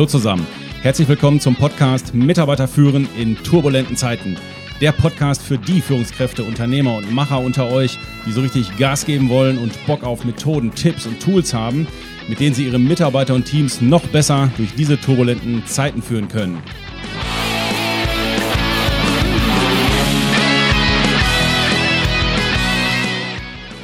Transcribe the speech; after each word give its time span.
Hallo 0.00 0.08
zusammen. 0.08 0.46
Herzlich 0.80 1.08
willkommen 1.08 1.40
zum 1.40 1.56
Podcast 1.56 2.14
Mitarbeiter 2.14 2.66
führen 2.66 3.06
in 3.18 3.36
turbulenten 3.36 3.98
Zeiten. 3.98 4.38
Der 4.80 4.92
Podcast 4.92 5.42
für 5.42 5.58
die 5.58 5.82
Führungskräfte, 5.82 6.42
Unternehmer 6.42 6.96
und 6.96 7.12
Macher 7.12 7.38
unter 7.38 7.70
euch, 7.70 7.98
die 8.24 8.32
so 8.32 8.40
richtig 8.40 8.78
Gas 8.78 9.04
geben 9.04 9.28
wollen 9.28 9.58
und 9.58 9.74
Bock 9.86 10.02
auf 10.02 10.24
Methoden, 10.24 10.74
Tipps 10.74 11.04
und 11.04 11.20
Tools 11.20 11.52
haben, 11.52 11.86
mit 12.28 12.40
denen 12.40 12.54
sie 12.54 12.64
ihre 12.64 12.78
Mitarbeiter 12.78 13.34
und 13.34 13.44
Teams 13.44 13.82
noch 13.82 14.06
besser 14.06 14.50
durch 14.56 14.74
diese 14.74 14.98
turbulenten 14.98 15.66
Zeiten 15.66 16.00
führen 16.00 16.28
können. 16.28 16.62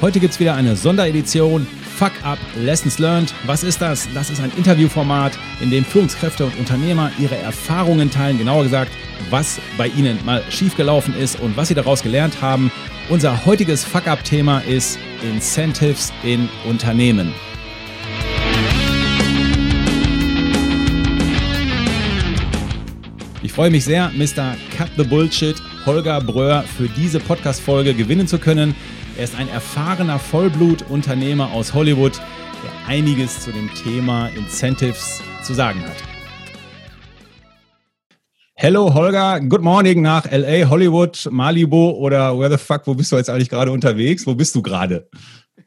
Heute 0.01 0.19
gibt 0.19 0.33
es 0.33 0.41
wieder 0.41 0.55
eine 0.55 0.77
Sonderedition 0.77 1.67
Fuck 1.97 2.13
Up 2.25 2.39
Lessons 2.57 2.99
Learned. 2.99 3.33
Was 3.47 3.63
ist 3.63 3.81
das? 3.81 4.07
Das 4.13 4.29
ist 4.29 4.43
ein 4.43 4.53
Interviewformat, 4.55 5.39
in 5.63 5.71
dem 5.71 5.83
Führungskräfte 5.83 6.45
und 6.45 6.55
Unternehmer 6.59 7.11
ihre 7.19 7.37
Erfahrungen 7.37 8.11
teilen, 8.11 8.37
genauer 8.37 8.65
gesagt, 8.65 8.93
was 9.31 9.59
bei 9.79 9.89
ihnen 9.89 10.19
mal 10.27 10.45
schiefgelaufen 10.51 11.15
ist 11.15 11.41
und 11.41 11.57
was 11.57 11.69
sie 11.69 11.75
daraus 11.75 12.03
gelernt 12.03 12.43
haben. 12.43 12.71
Unser 13.09 13.47
heutiges 13.47 13.83
Fuck 13.83 14.09
Up 14.09 14.23
Thema 14.25 14.59
ist 14.59 14.99
Incentives 15.23 16.13
in 16.23 16.51
Unternehmen. 16.69 17.33
Ich 23.43 23.55
freue 23.55 23.71
mich 23.71 23.87
sehr, 23.87 24.11
Mr. 24.11 24.55
Cut 24.77 24.91
the 24.99 25.05
Bullshit 25.05 25.57
Holger 25.87 26.21
Bröhr 26.21 26.63
für 26.77 26.91
diese 26.91 27.21
Podcast-Folge 27.21 27.95
gewinnen 27.95 28.27
zu 28.27 28.39
können. 28.39 28.75
Er 29.17 29.25
ist 29.25 29.35
ein 29.35 29.49
erfahrener 29.49 30.19
Vollblutunternehmer 30.19 31.51
aus 31.53 31.73
Hollywood, 31.73 32.21
der 32.63 32.95
einiges 32.95 33.41
zu 33.41 33.51
dem 33.51 33.73
Thema 33.73 34.29
Incentives 34.37 35.23
zu 35.43 35.55
sagen 35.55 35.81
hat. 35.81 35.97
Hello 38.53 38.93
Holger, 38.93 39.41
good 39.41 39.63
morning 39.63 40.03
nach 40.03 40.31
LA, 40.31 40.69
Hollywood, 40.69 41.29
Malibu 41.31 41.93
oder 41.93 42.39
where 42.39 42.51
the 42.51 42.63
fuck, 42.63 42.87
wo 42.87 42.93
bist 42.93 43.11
du 43.11 43.17
jetzt 43.17 43.31
eigentlich 43.31 43.49
gerade 43.49 43.73
unterwegs? 43.73 44.27
Wo 44.27 44.35
bist 44.35 44.55
du 44.55 44.61
gerade? 44.61 45.09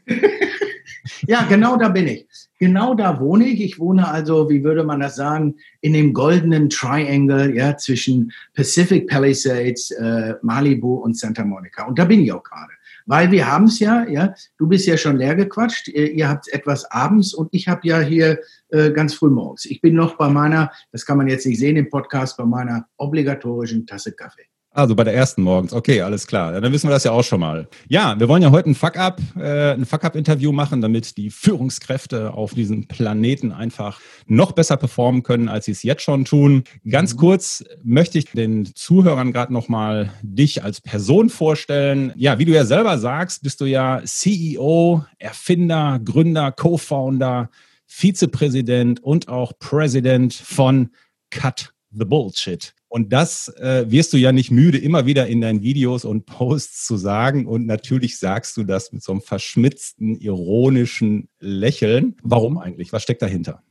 ja, 1.28 1.42
genau 1.50 1.76
da 1.76 1.90
bin 1.90 2.08
ich. 2.08 2.28
Genau 2.60 2.94
da 2.94 3.20
wohne 3.20 3.48
ich. 3.48 3.62
Ich 3.62 3.80
wohne 3.80 4.08
also, 4.08 4.48
wie 4.52 4.64
würde 4.64 4.84
man 4.84 5.00
das 5.00 5.16
sagen, 5.16 5.56
in 5.82 5.94
dem 5.94 6.14
goldenen 6.14 6.70
Triangle 6.70 7.56
ja, 7.56 7.76
zwischen 7.78 8.32
Pacific 8.54 9.08
Palisades, 9.08 9.90
äh, 9.90 10.36
Malibu 10.44 10.98
und 10.98 11.18
Santa 11.18 11.44
Monica. 11.44 11.88
Und 11.88 11.98
da 11.98 12.06
bin 12.06 12.24
ich 12.24 12.32
auch 12.32 12.44
gerade. 12.44 12.74
Weil 13.10 13.32
wir 13.32 13.52
haben 13.52 13.66
es 13.66 13.80
ja, 13.80 14.08
ja, 14.08 14.36
du 14.60 14.68
bist 14.68 14.86
ja 14.86 14.96
schon 14.96 15.18
leer 15.18 15.34
gequatscht, 15.34 15.88
ihr, 15.88 16.12
ihr 16.12 16.30
habt 16.30 16.48
etwas 16.50 16.86
abends 16.92 17.34
und 17.34 17.50
ich 17.52 17.68
habe 17.68 17.82
ja 17.88 18.02
hier 18.02 18.38
äh, 18.68 18.92
ganz 18.92 19.16
früh 19.16 19.32
morgens. 19.32 19.66
Ich 19.66 19.82
bin 19.82 19.96
noch 19.96 20.16
bei 20.16 20.30
meiner, 20.30 20.72
das 20.92 21.08
kann 21.08 21.18
man 21.18 21.28
jetzt 21.28 21.48
nicht 21.48 21.58
sehen 21.58 21.76
im 21.76 21.90
Podcast, 21.90 22.38
bei 22.38 22.46
meiner 22.46 22.88
obligatorischen 22.98 23.88
Tasse 23.88 24.12
Kaffee. 24.12 24.49
Also 24.72 24.96
bei 24.96 25.04
der 25.04 25.16
ersten 25.16 25.42
morgens. 25.42 25.74
Okay, 25.74 26.02
alles 26.02 26.28
klar. 26.28 26.62
Dann 26.62 26.72
wissen 26.72 26.88
wir 26.88 26.94
das 26.94 27.04
ja 27.04 27.12
auch 27.12 27.24
schon 27.24 27.40
mal. 27.40 27.68
Ja, 27.88 28.20
wir 28.20 28.30
wollen 28.30 28.44
ja 28.44 28.52
heute 28.52 28.70
ein 28.70 28.76
Fuck-up, 28.76 29.20
äh, 29.36 29.72
ein 29.72 29.86
Fuck-up-Interview 29.86 30.52
machen, 30.52 30.80
damit 30.82 31.18
die 31.18 31.32
Führungskräfte 31.32 32.34
auf 32.34 32.54
diesem 32.54 32.88
Planeten 32.88 33.52
einfach 33.52 34.00
noch 34.28 34.52
besser 34.52 34.78
performen 34.78 35.24
können, 35.24 35.50
als 35.50 35.66
sie 35.66 35.72
es 35.72 35.82
jetzt 35.82 36.04
schon 36.04 36.24
tun. 36.24 36.66
Ganz 36.88 37.16
mhm. 37.16 37.18
kurz 37.18 37.64
möchte 37.84 38.20
ich 38.20 38.26
den 38.26 38.68
Zuhörern 38.76 39.34
gerade 39.34 39.52
noch 39.52 39.70
mal 39.70 40.14
dich 40.22 40.64
als 40.64 40.82
Person 40.82 41.30
vorstellen. 41.30 42.14
Ja, 42.16 42.38
wie 42.38 42.46
du 42.46 42.52
ja 42.52 42.64
selber 42.64 43.00
sagst, 43.00 43.42
bist 43.42 43.62
du 43.62 43.66
ja 43.66 44.02
CEO, 44.06 45.04
Erfinder, 45.18 46.00
Gründer, 46.04 46.52
Co-Founder, 46.52 47.50
Vizepräsident 47.88 49.02
und 49.02 49.30
auch 49.30 49.54
President 49.58 50.32
von 50.36 50.90
Cut 51.32 51.74
the 51.92 52.06
Bullshit. 52.06 52.74
Und 52.88 53.14
das 53.14 53.50
äh, 53.58 53.86
wirst 53.90 54.14
du 54.14 54.18
ja 54.18 54.32
nicht 54.32 54.50
müde, 54.50 54.80
immer 54.80 55.06
wieder 55.06 55.28
in 55.28 55.42
deinen 55.42 55.62
Videos 55.62 56.06
und 56.06 56.26
Posts 56.26 56.88
zu 56.88 56.98
sagen. 56.98 57.46
Und 57.46 57.68
natürlich 57.68 58.18
sagst 58.18 58.58
du 58.58 58.64
das 58.64 58.92
mit 58.92 59.04
so 59.04 59.12
einem 59.12 59.22
verschmitzten, 59.22 60.16
ironischen 60.16 61.30
Lächeln. 61.40 62.16
Warum 62.24 62.58
eigentlich? 62.58 62.92
Was 62.92 63.04
steckt 63.04 63.22
dahinter? 63.22 63.62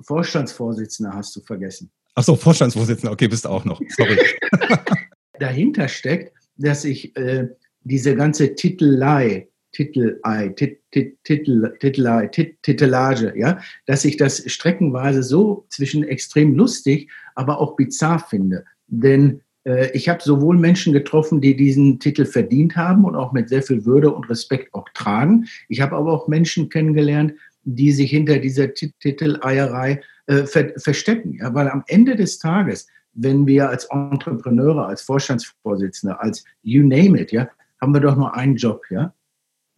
Vorstandsvorsitzender 0.00 1.12
hast 1.14 1.34
du 1.36 1.40
vergessen. 1.40 1.90
Ach 2.14 2.24
so, 2.24 2.36
Vorstandsvorsitzender. 2.36 3.12
Okay, 3.12 3.28
bist 3.28 3.46
du 3.46 3.48
auch 3.48 3.64
noch. 3.64 3.80
Sorry. 3.96 4.18
dahinter 5.38 5.88
steckt, 5.88 6.32
dass 6.56 6.84
ich 6.84 7.16
äh, 7.16 7.48
diese 7.84 8.16
ganze 8.16 8.54
Titelei, 8.54 9.48
Titelei, 9.76 10.48
Tit, 10.56 10.80
Tit, 10.90 11.18
Titel, 11.24 11.74
Titelei, 11.80 12.28
Tit, 12.28 12.62
Titelage, 12.62 13.34
ja, 13.36 13.58
dass 13.84 14.06
ich 14.06 14.16
das 14.16 14.42
streckenweise 14.50 15.22
so 15.22 15.66
zwischen 15.68 16.02
extrem 16.02 16.54
lustig 16.54 17.10
aber 17.34 17.60
auch 17.60 17.76
bizarr 17.76 18.18
finde. 18.18 18.64
Denn 18.86 19.42
äh, 19.64 19.90
ich 19.92 20.08
habe 20.08 20.22
sowohl 20.22 20.56
Menschen 20.56 20.94
getroffen, 20.94 21.42
die 21.42 21.54
diesen 21.54 22.00
Titel 22.00 22.24
verdient 22.24 22.74
haben 22.74 23.04
und 23.04 23.14
auch 23.14 23.32
mit 23.32 23.50
sehr 23.50 23.62
viel 23.62 23.84
Würde 23.84 24.10
und 24.10 24.30
Respekt 24.30 24.72
auch 24.72 24.88
tragen. 24.94 25.44
Ich 25.68 25.82
habe 25.82 25.94
aber 25.94 26.10
auch 26.10 26.26
Menschen 26.26 26.70
kennengelernt, 26.70 27.34
die 27.64 27.92
sich 27.92 28.10
hinter 28.10 28.38
dieser 28.38 28.72
Titeleierei 28.72 30.00
äh, 30.26 30.44
ver 30.44 30.72
verstecken. 30.78 31.34
Ja, 31.34 31.52
weil 31.52 31.68
am 31.68 31.84
Ende 31.86 32.16
des 32.16 32.38
Tages, 32.38 32.86
wenn 33.12 33.46
wir 33.46 33.68
als 33.68 33.84
Entrepreneure, 33.90 34.86
als 34.86 35.02
Vorstandsvorsitzende, 35.02 36.18
als 36.18 36.44
you 36.62 36.82
name 36.82 37.20
it, 37.20 37.30
ja, 37.30 37.48
haben 37.80 37.92
wir 37.92 38.00
doch 38.00 38.16
nur 38.16 38.34
einen 38.34 38.56
Job, 38.56 38.82
ja, 38.88 39.12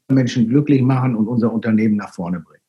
Menschen 0.09 0.49
glücklich 0.49 0.83
machen 0.83 1.17
und 1.17 1.29
unser 1.29 1.53
Unternehmen 1.53 1.97
nach 1.97 2.15
vorne 2.15 2.41
bringen. 2.41 2.63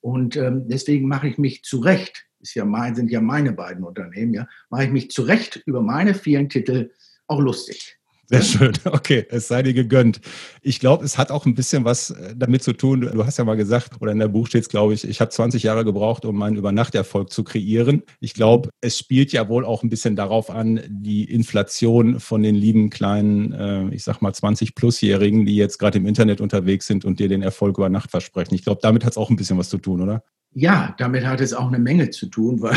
Und 0.00 0.36
ähm, 0.36 0.66
deswegen 0.66 1.08
mache 1.08 1.28
ich 1.28 1.38
mich 1.38 1.62
zu 1.62 1.78
Recht 1.80 2.30
ist 2.40 2.54
ja 2.54 2.64
mein, 2.64 2.94
sind 2.94 3.10
ja 3.10 3.20
meine 3.20 3.52
beiden 3.52 3.84
Unternehmen, 3.84 4.34
ja, 4.34 4.48
mache 4.70 4.84
ich 4.84 4.90
mich 4.90 5.10
zu 5.10 5.22
Recht 5.22 5.62
über 5.66 5.82
meine 5.82 6.14
vielen 6.14 6.48
Titel 6.48 6.90
auch 7.26 7.40
lustig. 7.40 7.99
Sehr 8.30 8.42
schön. 8.42 8.72
Okay, 8.84 9.26
es 9.28 9.48
sei 9.48 9.62
dir 9.62 9.74
gegönnt. 9.74 10.20
Ich 10.62 10.78
glaube, 10.78 11.04
es 11.04 11.18
hat 11.18 11.30
auch 11.30 11.46
ein 11.46 11.54
bisschen 11.54 11.84
was 11.84 12.10
äh, 12.10 12.34
damit 12.36 12.62
zu 12.62 12.72
tun. 12.72 13.00
Du 13.00 13.26
hast 13.26 13.38
ja 13.38 13.44
mal 13.44 13.56
gesagt, 13.56 14.00
oder 14.00 14.12
in 14.12 14.20
der 14.20 14.28
Buch 14.28 14.46
steht 14.46 14.62
es, 14.62 14.68
glaube 14.68 14.94
ich, 14.94 15.06
ich 15.06 15.20
habe 15.20 15.30
20 15.30 15.64
Jahre 15.64 15.84
gebraucht, 15.84 16.24
um 16.24 16.36
meinen 16.36 16.56
Übernachterfolg 16.56 17.32
zu 17.32 17.42
kreieren. 17.42 18.04
Ich 18.20 18.34
glaube, 18.34 18.70
es 18.80 18.98
spielt 18.98 19.32
ja 19.32 19.48
wohl 19.48 19.64
auch 19.64 19.82
ein 19.82 19.90
bisschen 19.90 20.14
darauf 20.14 20.48
an, 20.48 20.80
die 20.88 21.24
Inflation 21.24 22.20
von 22.20 22.42
den 22.42 22.54
lieben 22.54 22.90
kleinen, 22.90 23.52
äh, 23.52 23.94
ich 23.94 24.04
sag 24.04 24.22
mal 24.22 24.32
20-Plus-Jährigen, 24.32 25.44
die 25.44 25.56
jetzt 25.56 25.78
gerade 25.78 25.98
im 25.98 26.06
Internet 26.06 26.40
unterwegs 26.40 26.86
sind 26.86 27.04
und 27.04 27.18
dir 27.18 27.28
den 27.28 27.42
Erfolg 27.42 27.78
über 27.78 27.88
Nacht 27.88 28.12
versprechen. 28.12 28.54
Ich 28.54 28.62
glaube, 28.62 28.80
damit 28.80 29.04
hat 29.04 29.12
es 29.12 29.18
auch 29.18 29.30
ein 29.30 29.36
bisschen 29.36 29.58
was 29.58 29.70
zu 29.70 29.78
tun, 29.78 30.00
oder? 30.00 30.22
Ja, 30.52 30.94
damit 30.98 31.24
hat 31.24 31.40
es 31.40 31.52
auch 31.52 31.68
eine 31.68 31.78
Menge 31.78 32.10
zu 32.10 32.26
tun, 32.26 32.62
weil 32.62 32.76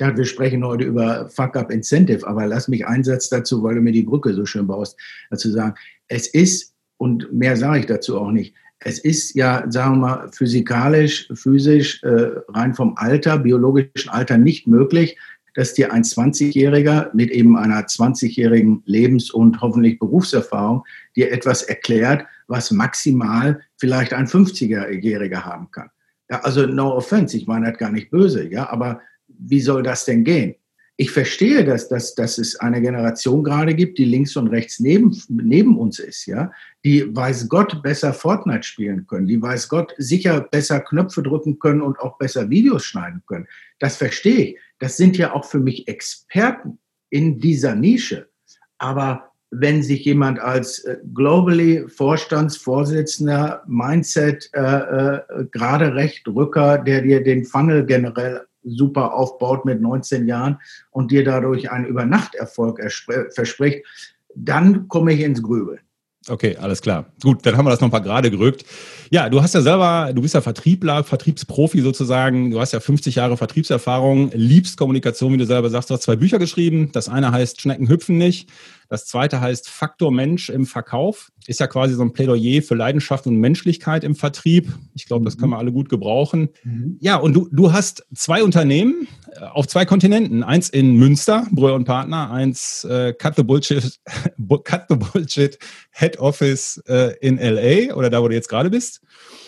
dachte, 0.00 0.18
wir 0.18 0.24
sprechen 0.24 0.64
heute 0.64 0.84
über 0.84 1.28
Fuck-up 1.28 1.70
Incentive, 1.70 2.26
aber 2.26 2.46
lass 2.46 2.68
mich 2.68 2.86
einen 2.86 3.04
Satz 3.04 3.28
dazu, 3.28 3.62
weil 3.62 3.74
du 3.74 3.80
mir 3.80 3.92
die 3.92 4.02
Brücke 4.02 4.34
so 4.34 4.46
schön 4.46 4.66
baust, 4.66 4.98
dazu 5.30 5.50
sagen. 5.50 5.74
Es 6.08 6.26
ist, 6.28 6.74
und 6.96 7.32
mehr 7.32 7.56
sage 7.56 7.80
ich 7.80 7.86
dazu 7.86 8.18
auch 8.18 8.30
nicht, 8.30 8.54
es 8.80 8.98
ist 8.98 9.34
ja, 9.34 9.64
sagen 9.68 9.96
wir 9.96 10.00
mal, 10.00 10.28
physikalisch, 10.32 11.28
physisch, 11.34 12.02
äh, 12.02 12.30
rein 12.48 12.74
vom 12.74 12.94
Alter, 12.96 13.38
biologischen 13.38 14.08
Alter 14.08 14.38
nicht 14.38 14.66
möglich, 14.66 15.18
dass 15.54 15.74
dir 15.74 15.92
ein 15.92 16.02
20-Jähriger 16.02 17.10
mit 17.12 17.30
eben 17.30 17.58
einer 17.58 17.82
20-jährigen 17.82 18.82
Lebens- 18.86 19.30
und 19.30 19.60
hoffentlich 19.60 19.98
Berufserfahrung 19.98 20.84
dir 21.16 21.32
etwas 21.32 21.62
erklärt, 21.62 22.24
was 22.46 22.70
maximal 22.70 23.60
vielleicht 23.76 24.14
ein 24.14 24.26
50-Jähriger 24.26 25.44
haben 25.44 25.70
kann. 25.70 25.90
Ja, 26.30 26.40
also 26.40 26.66
no 26.66 26.94
offense, 26.94 27.36
ich 27.36 27.46
meine 27.46 27.70
das 27.70 27.78
gar 27.78 27.90
nicht 27.90 28.10
böse, 28.10 28.48
ja, 28.48 28.70
aber 28.70 29.00
wie 29.40 29.60
soll 29.60 29.82
das 29.82 30.04
denn 30.04 30.24
gehen? 30.24 30.54
Ich 30.96 31.10
verstehe, 31.10 31.64
dass, 31.64 31.88
dass, 31.88 32.14
dass 32.14 32.36
es 32.36 32.56
eine 32.56 32.82
Generation 32.82 33.42
gerade 33.42 33.74
gibt, 33.74 33.96
die 33.96 34.04
links 34.04 34.36
und 34.36 34.48
rechts 34.48 34.80
neben, 34.80 35.18
neben 35.28 35.78
uns 35.78 35.98
ist, 35.98 36.26
ja, 36.26 36.52
die 36.84 37.16
weiß 37.16 37.48
Gott 37.48 37.82
besser 37.82 38.12
Fortnite 38.12 38.64
spielen 38.64 39.06
können, 39.06 39.26
die 39.26 39.40
weiß 39.40 39.70
Gott 39.70 39.94
sicher 39.96 40.42
besser 40.42 40.80
Knöpfe 40.80 41.22
drücken 41.22 41.58
können 41.58 41.80
und 41.80 41.98
auch 42.00 42.18
besser 42.18 42.50
Videos 42.50 42.84
schneiden 42.84 43.22
können. 43.26 43.46
Das 43.78 43.96
verstehe 43.96 44.44
ich. 44.44 44.58
Das 44.78 44.98
sind 44.98 45.16
ja 45.16 45.32
auch 45.32 45.46
für 45.46 45.58
mich 45.58 45.88
Experten 45.88 46.78
in 47.08 47.38
dieser 47.38 47.74
Nische. 47.74 48.28
Aber 48.76 49.30
wenn 49.50 49.82
sich 49.82 50.04
jemand 50.04 50.38
als 50.38 50.80
äh, 50.80 50.98
globally 51.12 51.88
Vorstandsvorsitzender 51.88 53.64
Mindset 53.66 54.48
äh, 54.52 54.60
äh, 54.60 55.20
gerade 55.50 55.94
recht 55.94 56.26
Rücker, 56.28 56.78
der 56.78 57.02
dir 57.02 57.22
den 57.22 57.44
Funnel 57.44 57.84
generell 57.84 58.42
super 58.64 59.14
aufbaut 59.14 59.64
mit 59.64 59.80
19 59.80 60.26
Jahren 60.26 60.58
und 60.90 61.10
dir 61.10 61.24
dadurch 61.24 61.70
einen 61.70 61.86
Übernachterfolg 61.86 62.80
verspricht, 63.32 63.84
dann 64.34 64.88
komme 64.88 65.12
ich 65.12 65.20
ins 65.20 65.42
Grübeln. 65.42 65.80
Okay, 66.28 66.56
alles 66.58 66.82
klar. 66.82 67.06
Gut, 67.22 67.46
dann 67.46 67.56
haben 67.56 67.64
wir 67.64 67.70
das 67.70 67.80
noch 67.80 67.88
ein 67.88 67.92
paar 67.92 68.02
gerade 68.02 68.30
gerückt. 68.30 68.64
Ja, 69.10 69.30
du 69.30 69.42
hast 69.42 69.54
ja 69.54 69.62
selber, 69.62 70.12
du 70.12 70.20
bist 70.20 70.34
ja 70.34 70.42
Vertriebler, 70.42 71.02
Vertriebsprofi 71.02 71.80
sozusagen. 71.80 72.50
Du 72.50 72.60
hast 72.60 72.72
ja 72.72 72.80
50 72.80 73.14
Jahre 73.14 73.38
Vertriebserfahrung, 73.38 74.30
liebst 74.34 74.76
Kommunikation, 74.76 75.32
wie 75.32 75.38
du 75.38 75.46
selber 75.46 75.70
sagst. 75.70 75.88
Du 75.88 75.94
hast 75.94 76.02
zwei 76.02 76.16
Bücher 76.16 76.38
geschrieben. 76.38 76.90
Das 76.92 77.08
eine 77.08 77.32
heißt 77.32 77.62
Schnecken 77.62 77.88
hüpfen 77.88 78.18
nicht. 78.18 78.50
Das 78.90 79.06
zweite 79.06 79.40
heißt 79.40 79.70
Faktor 79.70 80.10
Mensch 80.10 80.50
im 80.50 80.66
Verkauf. 80.66 81.30
Ist 81.46 81.60
ja 81.60 81.68
quasi 81.68 81.94
so 81.94 82.02
ein 82.02 82.12
Plädoyer 82.12 82.60
für 82.60 82.74
Leidenschaft 82.74 83.24
und 83.28 83.36
Menschlichkeit 83.36 84.02
im 84.02 84.16
Vertrieb. 84.16 84.72
Ich 84.94 85.06
glaube, 85.06 85.24
das 85.24 85.38
können 85.38 85.52
wir 85.52 85.58
alle 85.58 85.70
gut 85.70 85.88
gebrauchen. 85.88 86.48
Mhm. 86.64 86.98
Ja, 87.00 87.16
und 87.16 87.32
du, 87.32 87.48
du 87.52 87.72
hast 87.72 88.04
zwei 88.12 88.42
Unternehmen, 88.42 89.06
auf 89.52 89.68
zwei 89.68 89.84
Kontinenten. 89.84 90.42
Eins 90.42 90.68
in 90.68 90.96
Münster, 90.96 91.46
Brüder 91.52 91.74
und 91.74 91.84
Partner, 91.84 92.32
eins 92.32 92.84
äh, 92.84 93.12
Cut, 93.12 93.36
the 93.36 93.44
Bullshit, 93.44 94.00
Cut 94.64 94.86
the 94.88 94.96
Bullshit 94.96 95.56
Head 95.92 96.18
Office 96.18 96.82
äh, 96.88 97.16
in 97.20 97.36
LA 97.36 97.94
oder 97.94 98.10
da, 98.10 98.22
wo 98.22 98.28
du 98.28 98.34
jetzt 98.34 98.48
gerade 98.48 98.70
bist. 98.70 99.00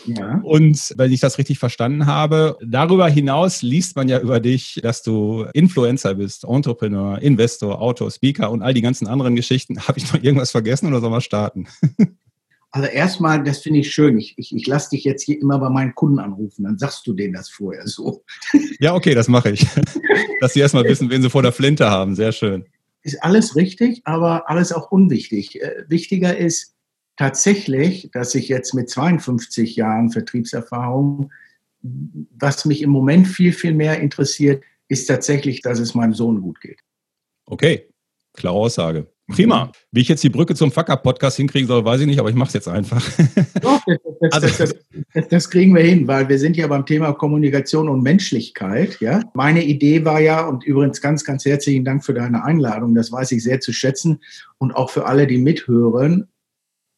Ja. 0.06 0.40
Und 0.42 0.94
wenn 0.96 1.12
ich 1.12 1.20
das 1.20 1.38
richtig 1.38 1.58
verstanden 1.58 2.06
habe, 2.06 2.56
darüber 2.64 3.08
hinaus 3.08 3.62
liest 3.62 3.96
man 3.96 4.08
ja 4.08 4.18
über 4.18 4.40
dich, 4.40 4.80
dass 4.82 5.02
du 5.02 5.46
Influencer 5.52 6.14
bist, 6.14 6.44
Entrepreneur, 6.44 7.20
Investor, 7.20 7.80
Autor, 7.80 8.10
Speaker 8.10 8.50
und 8.50 8.62
all 8.62 8.74
die 8.74 8.82
ganzen 8.82 9.06
anderen 9.06 9.31
Geschichten. 9.36 9.86
Habe 9.86 9.98
ich 9.98 10.12
noch 10.12 10.22
irgendwas 10.22 10.50
vergessen 10.50 10.86
oder 10.86 11.00
soll 11.00 11.10
man 11.10 11.20
starten? 11.20 11.68
Also 12.74 12.88
erstmal, 12.88 13.44
das 13.44 13.58
finde 13.58 13.80
ich 13.80 13.92
schön. 13.92 14.18
Ich, 14.18 14.32
ich, 14.38 14.56
ich 14.56 14.66
lasse 14.66 14.90
dich 14.90 15.04
jetzt 15.04 15.22
hier 15.22 15.38
immer 15.38 15.58
bei 15.58 15.68
meinen 15.68 15.94
Kunden 15.94 16.18
anrufen, 16.18 16.64
dann 16.64 16.78
sagst 16.78 17.06
du 17.06 17.12
denen 17.12 17.34
das 17.34 17.50
vorher 17.50 17.86
so. 17.86 18.24
Ja, 18.80 18.94
okay, 18.94 19.14
das 19.14 19.28
mache 19.28 19.50
ich. 19.50 19.66
Dass 20.40 20.54
sie 20.54 20.60
erstmal 20.60 20.84
wissen, 20.84 21.10
wen 21.10 21.20
sie 21.20 21.28
vor 21.28 21.42
der 21.42 21.52
Flinte 21.52 21.90
haben. 21.90 22.14
Sehr 22.14 22.32
schön. 22.32 22.64
Ist 23.02 23.22
alles 23.22 23.56
richtig, 23.56 24.00
aber 24.04 24.48
alles 24.48 24.72
auch 24.72 24.90
unwichtig. 24.90 25.60
Äh, 25.60 25.84
wichtiger 25.88 26.34
ist 26.34 26.74
tatsächlich, 27.16 28.10
dass 28.12 28.34
ich 28.34 28.48
jetzt 28.48 28.72
mit 28.72 28.88
52 28.88 29.76
Jahren 29.76 30.10
Vertriebserfahrung, 30.10 31.30
was 31.82 32.64
mich 32.64 32.80
im 32.80 32.90
Moment 32.90 33.28
viel, 33.28 33.52
viel 33.52 33.74
mehr 33.74 34.00
interessiert, 34.00 34.64
ist 34.88 35.06
tatsächlich, 35.06 35.60
dass 35.60 35.78
es 35.78 35.94
meinem 35.94 36.14
Sohn 36.14 36.40
gut 36.40 36.60
geht. 36.60 36.80
Okay, 37.44 37.88
klare 38.32 38.56
Aussage. 38.56 39.06
Prima. 39.32 39.72
Wie 39.90 40.00
ich 40.00 40.08
jetzt 40.08 40.22
die 40.22 40.28
Brücke 40.28 40.54
zum 40.54 40.70
Fuck-Up-Podcast 40.70 41.38
hinkriegen 41.38 41.66
soll, 41.66 41.84
weiß 41.84 42.00
ich 42.02 42.06
nicht, 42.06 42.20
aber 42.20 42.28
ich 42.28 42.34
mache 42.34 42.48
es 42.48 42.54
jetzt 42.54 42.68
einfach. 42.68 43.02
Doch, 43.60 43.80
das, 43.86 43.98
das, 44.20 44.60
also, 44.60 44.74
das, 45.14 45.28
das, 45.28 45.50
kriegen 45.50 45.74
wir 45.74 45.82
hin, 45.82 46.06
weil 46.06 46.28
wir 46.28 46.38
sind 46.38 46.56
ja 46.56 46.66
beim 46.66 46.84
Thema 46.84 47.12
Kommunikation 47.12 47.88
und 47.88 48.02
Menschlichkeit. 48.02 49.00
Ja? 49.00 49.22
Meine 49.34 49.64
Idee 49.64 50.04
war 50.04 50.20
ja, 50.20 50.46
und 50.46 50.64
übrigens 50.64 51.00
ganz, 51.00 51.24
ganz 51.24 51.44
herzlichen 51.44 51.84
Dank 51.84 52.04
für 52.04 52.14
deine 52.14 52.44
Einladung, 52.44 52.94
das 52.94 53.10
weiß 53.10 53.32
ich 53.32 53.42
sehr 53.42 53.60
zu 53.60 53.72
schätzen 53.72 54.20
und 54.58 54.72
auch 54.72 54.90
für 54.90 55.06
alle, 55.06 55.26
die 55.26 55.38
mithören. 55.38 56.28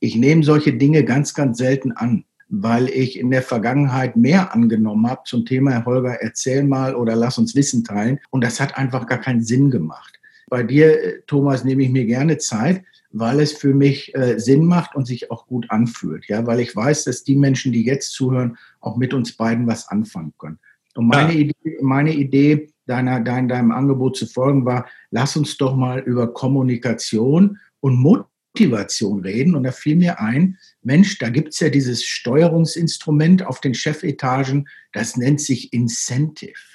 Ich 0.00 0.16
nehme 0.16 0.42
solche 0.42 0.72
Dinge 0.75 1.04
ganz, 1.04 1.34
ganz 1.34 1.58
selten 1.58 1.92
an, 1.92 2.25
weil 2.48 2.88
ich 2.88 3.19
in 3.19 3.31
der 3.31 3.42
Vergangenheit 3.42 4.16
mehr 4.16 4.52
angenommen 4.52 5.08
habe 5.08 5.22
zum 5.25 5.46
Thema, 5.46 5.84
Holger, 5.84 6.20
erzähl 6.20 6.64
mal 6.64 6.94
oder 6.94 7.14
lass 7.14 7.38
uns 7.38 7.54
Wissen 7.54 7.84
teilen. 7.84 8.19
Und 8.31 8.42
das 8.44 8.60
hat 8.60 8.76
einfach 8.76 9.06
gar 9.06 9.19
keinen 9.19 9.42
Sinn 9.42 9.70
gemacht. 9.70 10.20
Bei 10.49 10.62
dir, 10.62 11.02
äh, 11.02 11.20
Thomas, 11.26 11.64
nehme 11.64 11.82
ich 11.82 11.91
mir 11.91 12.05
gerne 12.05 12.38
Zeit, 12.38 12.85
weil 13.11 13.41
es 13.41 13.52
für 13.52 13.75
mich 13.75 14.14
äh, 14.14 14.38
Sinn 14.38 14.64
macht 14.64 14.94
und 14.94 15.06
sich 15.06 15.31
auch 15.31 15.46
gut 15.46 15.70
anfühlt. 15.70 16.26
Ja, 16.26 16.46
weil 16.46 16.61
ich 16.61 16.75
weiß, 16.75 17.05
dass 17.05 17.25
die 17.25 17.37
Menschen, 17.37 17.73
die 17.73 17.85
jetzt 17.85 18.12
zuhören, 18.12 18.56
auch 18.81 18.96
mit 18.96 19.14
uns 19.14 19.37
beiden 19.37 19.67
was 19.67 19.88
anfangen 19.88 20.35
können. 20.38 20.58
Und 20.94 21.08
meine 21.08 21.32
ja. 21.32 21.41
Idee, 21.41 21.79
meine 21.81 22.14
Idee 22.14 22.69
deiner, 22.87 23.20
dein, 23.20 23.49
deinem 23.49 23.73
Angebot 23.73 24.17
zu 24.17 24.26
folgen 24.26 24.64
war, 24.64 24.87
lass 25.11 25.37
uns 25.37 25.56
doch 25.56 25.76
mal 25.76 26.00
über 26.00 26.32
Kommunikation 26.32 27.58
und 27.81 27.96
Motivation 27.96 29.20
reden. 29.20 29.55
Und 29.55 29.64
da 29.64 29.73
fiel 29.73 29.96
mir 29.96 30.20
ein, 30.20 30.58
Mensch, 30.82 31.19
da 31.19 31.29
gibt 31.29 31.55
es 31.55 31.61
ja 31.61 31.69
dieses 31.69 32.05
Steuerungsinstrument 32.05 33.46
auf 33.46 33.61
den 33.61 33.75
Chefetagen, 33.75 34.69
das 34.93 35.17
nennt 35.17 35.41
sich 35.41 35.73
Incentive. 35.73 36.74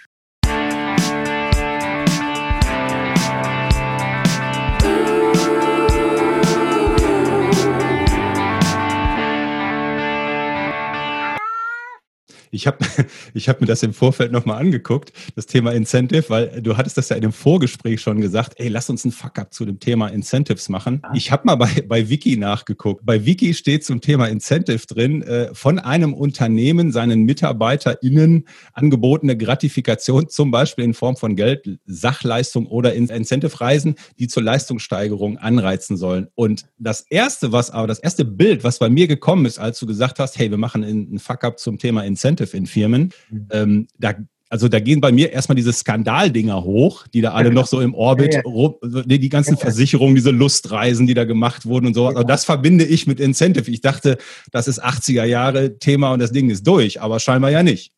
Ich 12.51 12.67
habe 12.67 12.77
ich 13.33 13.49
hab 13.49 13.61
mir 13.61 13.67
das 13.67 13.83
im 13.83 13.93
Vorfeld 13.93 14.31
nochmal 14.31 14.59
angeguckt, 14.59 15.13
das 15.35 15.45
Thema 15.45 15.71
Incentive, 15.71 16.29
weil 16.29 16.61
du 16.61 16.77
hattest 16.77 16.97
das 16.97 17.09
ja 17.09 17.15
in 17.15 17.21
dem 17.21 17.33
Vorgespräch 17.33 18.01
schon 18.01 18.21
gesagt, 18.21 18.53
ey, 18.57 18.67
lass 18.67 18.89
uns 18.89 19.05
einen 19.05 19.11
Fuck-up 19.11 19.53
zu 19.53 19.65
dem 19.65 19.79
Thema 19.79 20.07
Incentives 20.07 20.69
machen. 20.69 21.01
Ich 21.13 21.31
habe 21.31 21.43
mal 21.45 21.55
bei, 21.55 21.83
bei 21.87 22.09
Wiki 22.09 22.37
nachgeguckt. 22.37 23.05
Bei 23.05 23.25
Wiki 23.25 23.53
steht 23.53 23.83
zum 23.83 24.01
Thema 24.01 24.27
Incentive 24.27 24.85
drin, 24.87 25.21
äh, 25.23 25.53
von 25.53 25.79
einem 25.79 26.13
Unternehmen 26.13 26.91
seinen 26.91 27.23
MitarbeiterInnen 27.23 28.47
angebotene 28.73 29.37
Gratifikation, 29.37 30.29
zum 30.29 30.51
Beispiel 30.51 30.85
in 30.85 30.93
Form 30.93 31.17
von 31.17 31.35
Geld, 31.35 31.79
Sachleistung 31.85 32.65
oder 32.67 32.93
Incentive-Reisen, 32.93 33.95
die 34.19 34.27
zur 34.27 34.43
Leistungssteigerung 34.43 35.37
anreizen 35.37 35.97
sollen. 35.97 36.27
Und 36.35 36.65
das 36.77 37.01
erste, 37.09 37.51
was 37.51 37.71
aber, 37.71 37.87
das 37.87 37.99
erste 37.99 38.25
Bild, 38.25 38.63
was 38.63 38.79
bei 38.79 38.89
mir 38.89 39.07
gekommen 39.07 39.45
ist, 39.45 39.59
als 39.59 39.79
du 39.79 39.85
gesagt 39.85 40.19
hast, 40.19 40.37
hey, 40.37 40.49
wir 40.49 40.57
machen 40.57 40.83
einen 40.83 41.19
Fuck-up 41.19 41.59
zum 41.59 41.77
Thema 41.77 42.03
Incentive, 42.03 42.38
Incentive 42.39 42.57
in 42.57 42.65
Firmen. 42.65 43.13
Mhm. 43.29 43.47
Ähm, 43.51 43.87
da 43.97 44.15
also 44.51 44.67
da 44.67 44.79
gehen 44.79 44.99
bei 44.99 45.11
mir 45.11 45.31
erstmal 45.31 45.55
diese 45.55 45.71
Skandaldinger 45.71 46.63
hoch, 46.63 47.05
die 47.05 47.21
da 47.21 47.33
alle 47.33 47.51
noch 47.51 47.67
so 47.67 47.81
im 47.81 47.93
Orbit, 47.93 48.33
ja, 48.33 48.41
ja. 48.43 49.03
die 49.05 49.29
ganzen 49.29 49.57
Versicherungen, 49.57 50.15
diese 50.15 50.31
Lustreisen, 50.31 51.05
die 51.05 51.13
da 51.13 51.25
gemacht 51.25 51.67
wurden 51.67 51.85
und 51.85 51.93
so. 51.93 52.07
Also 52.07 52.23
das 52.23 52.45
verbinde 52.45 52.83
ich 52.83 53.05
mit 53.05 53.19
Incentive. 53.19 53.69
Ich 53.69 53.81
dachte, 53.81 54.17
das 54.51 54.67
ist 54.67 54.83
80er 54.83 55.25
Jahre 55.25 55.77
Thema 55.77 56.13
und 56.13 56.19
das 56.19 56.31
Ding 56.31 56.49
ist 56.49 56.65
durch, 56.65 56.99
aber 56.99 57.19
scheinbar 57.19 57.51
ja 57.51 57.61
nicht. 57.61 57.91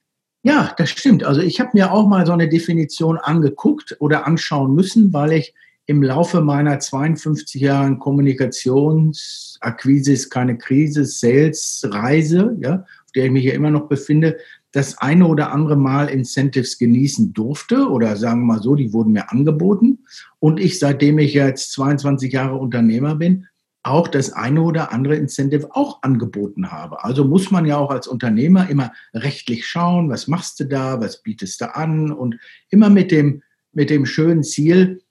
Ja, 0.43 0.73
das 0.77 0.89
stimmt. 0.89 1.23
Also 1.23 1.39
ich 1.39 1.61
habe 1.61 1.69
mir 1.71 1.93
auch 1.93 2.05
mal 2.05 2.25
so 2.25 2.33
eine 2.33 2.49
Definition 2.49 3.17
angeguckt 3.17 3.95
oder 4.01 4.27
anschauen 4.27 4.75
müssen, 4.75 5.13
weil 5.13 5.31
ich 5.31 5.53
im 5.85 6.03
Laufe 6.03 6.41
meiner 6.41 6.79
52 6.79 7.61
Jahren 7.61 7.97
Kommunikationsakquise 7.99 10.11
ist 10.13 10.29
keine 10.29 10.57
Krise, 10.57 11.05
Sales, 11.05 11.87
Reise, 11.89 12.57
ja, 12.59 12.85
der 13.15 13.25
ich 13.25 13.31
mich 13.31 13.45
ja 13.45 13.53
immer 13.53 13.71
noch 13.71 13.87
befinde, 13.87 14.37
das 14.71 14.97
eine 14.97 15.27
oder 15.27 15.51
andere 15.51 15.75
Mal 15.75 16.07
Incentives 16.07 16.77
genießen 16.77 17.33
durfte 17.33 17.89
oder 17.89 18.15
sagen 18.15 18.41
wir 18.41 18.55
mal 18.55 18.61
so, 18.61 18.75
die 18.75 18.93
wurden 18.93 19.13
mir 19.13 19.31
angeboten. 19.31 19.99
Und 20.39 20.59
ich, 20.59 20.79
seitdem 20.79 21.19
ich 21.19 21.33
jetzt 21.33 21.73
22 21.73 22.31
Jahre 22.31 22.55
Unternehmer 22.55 23.15
bin, 23.15 23.47
auch 23.83 24.07
das 24.07 24.31
eine 24.31 24.61
oder 24.61 24.91
andere 24.91 25.15
Incentive 25.15 25.69
auch 25.75 26.03
angeboten 26.03 26.71
habe. 26.71 27.03
Also 27.03 27.25
muss 27.25 27.49
man 27.51 27.65
ja 27.65 27.77
auch 27.77 27.89
als 27.89 28.07
Unternehmer 28.07 28.69
immer 28.69 28.93
rechtlich 29.13 29.65
schauen, 29.65 30.09
was 30.09 30.27
machst 30.27 30.59
du 30.59 30.65
da, 30.65 31.01
was 31.01 31.23
bietest 31.23 31.61
du 31.61 31.75
an 31.75 32.11
und 32.11 32.37
immer 32.69 32.89
mit 32.89 33.11
dem, 33.11 33.41
mit 33.73 33.89
dem 33.89 34.05
schönen 34.05 34.43
Ziel, 34.43 35.01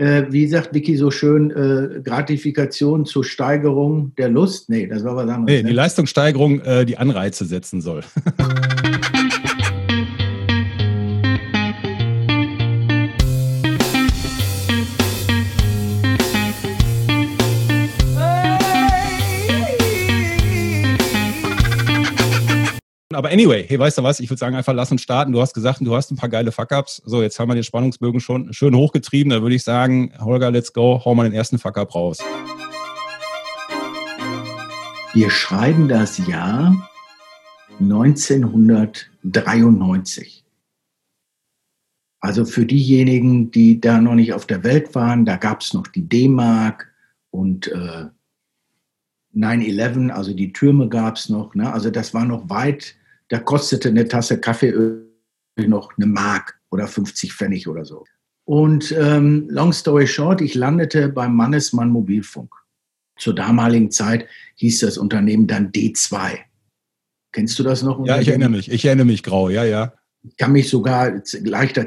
wie 0.00 0.46
sagt 0.46 0.74
Vicky 0.74 0.96
so 0.96 1.10
schön, 1.10 1.50
äh, 1.50 2.00
Gratifikation 2.02 3.04
zur 3.04 3.24
Steigerung 3.24 4.12
der 4.16 4.28
Lust? 4.28 4.70
Nee, 4.70 4.86
das 4.86 5.04
war 5.04 5.16
was 5.16 5.28
anderes. 5.28 5.46
Nee, 5.46 5.58
die 5.58 5.64
ne? 5.64 5.72
Leistungssteigerung, 5.72 6.60
äh, 6.60 6.84
die 6.86 6.96
Anreize 6.96 7.44
setzen 7.44 7.80
soll. 7.80 8.02
Aber 23.20 23.28
anyway, 23.28 23.66
hey, 23.68 23.78
weißt 23.78 23.98
du 23.98 24.02
was? 24.02 24.18
Ich 24.18 24.30
würde 24.30 24.38
sagen, 24.38 24.56
einfach 24.56 24.72
lass 24.72 24.90
uns 24.90 25.02
starten. 25.02 25.32
Du 25.32 25.42
hast 25.42 25.52
gesagt, 25.52 25.80
du 25.82 25.94
hast 25.94 26.10
ein 26.10 26.16
paar 26.16 26.30
geile 26.30 26.52
Fuck-Ups. 26.52 27.02
So, 27.04 27.20
jetzt 27.20 27.38
haben 27.38 27.50
wir 27.50 27.54
den 27.54 27.64
Spannungsbögen 27.64 28.18
schon 28.18 28.50
schön 28.54 28.74
hochgetrieben. 28.74 29.28
Da 29.28 29.42
würde 29.42 29.56
ich 29.56 29.62
sagen, 29.62 30.10
Holger, 30.18 30.50
let's 30.50 30.72
go, 30.72 31.02
hau 31.04 31.14
mal 31.14 31.24
den 31.24 31.34
ersten 31.34 31.58
Fuck-Up 31.58 31.94
raus. 31.94 32.20
Wir 35.12 35.28
schreiben 35.28 35.86
das 35.86 36.16
Jahr 36.26 36.74
1993. 37.78 40.42
Also 42.20 42.46
für 42.46 42.64
diejenigen, 42.64 43.50
die 43.50 43.82
da 43.82 44.00
noch 44.00 44.14
nicht 44.14 44.32
auf 44.32 44.46
der 44.46 44.64
Welt 44.64 44.94
waren, 44.94 45.26
da 45.26 45.36
gab 45.36 45.60
es 45.60 45.74
noch 45.74 45.88
die 45.88 46.08
D-Mark 46.08 46.90
und 47.30 47.68
äh, 47.68 48.06
9-11, 49.36 50.08
also 50.08 50.32
die 50.32 50.54
Türme 50.54 50.88
gab 50.88 51.16
es 51.16 51.28
noch. 51.28 51.54
Ne? 51.54 51.70
Also 51.70 51.90
das 51.90 52.14
war 52.14 52.24
noch 52.24 52.48
weit 52.48 52.96
da 53.30 53.38
kostete 53.38 53.88
eine 53.88 54.06
Tasse 54.06 54.38
Kaffee 54.38 54.74
noch 55.56 55.96
eine 55.96 56.06
Mark 56.06 56.60
oder 56.70 56.86
50 56.86 57.32
Pfennig 57.32 57.68
oder 57.68 57.84
so. 57.84 58.04
Und 58.44 58.92
ähm, 58.92 59.48
long 59.48 59.72
story 59.72 60.06
short, 60.06 60.40
ich 60.40 60.54
landete 60.54 61.08
beim 61.08 61.34
Mannesmann 61.34 61.90
Mobilfunk. 61.90 62.52
Zur 63.16 63.34
damaligen 63.34 63.90
Zeit 63.90 64.26
hieß 64.56 64.80
das 64.80 64.98
Unternehmen 64.98 65.46
dann 65.46 65.70
D2. 65.70 66.38
Kennst 67.32 67.58
du 67.58 67.62
das 67.62 67.82
noch? 67.82 68.04
Ja, 68.06 68.18
ich 68.18 68.28
erinnere 68.28 68.48
mich. 68.48 68.70
Ich 68.70 68.84
erinnere 68.84 69.06
mich 69.06 69.22
grau, 69.22 69.48
ja, 69.50 69.64
ja. 69.64 69.92
Ich 70.22 70.36
kann 70.36 70.52
mich 70.52 70.68
sogar, 70.68 71.22
leichter, 71.44 71.86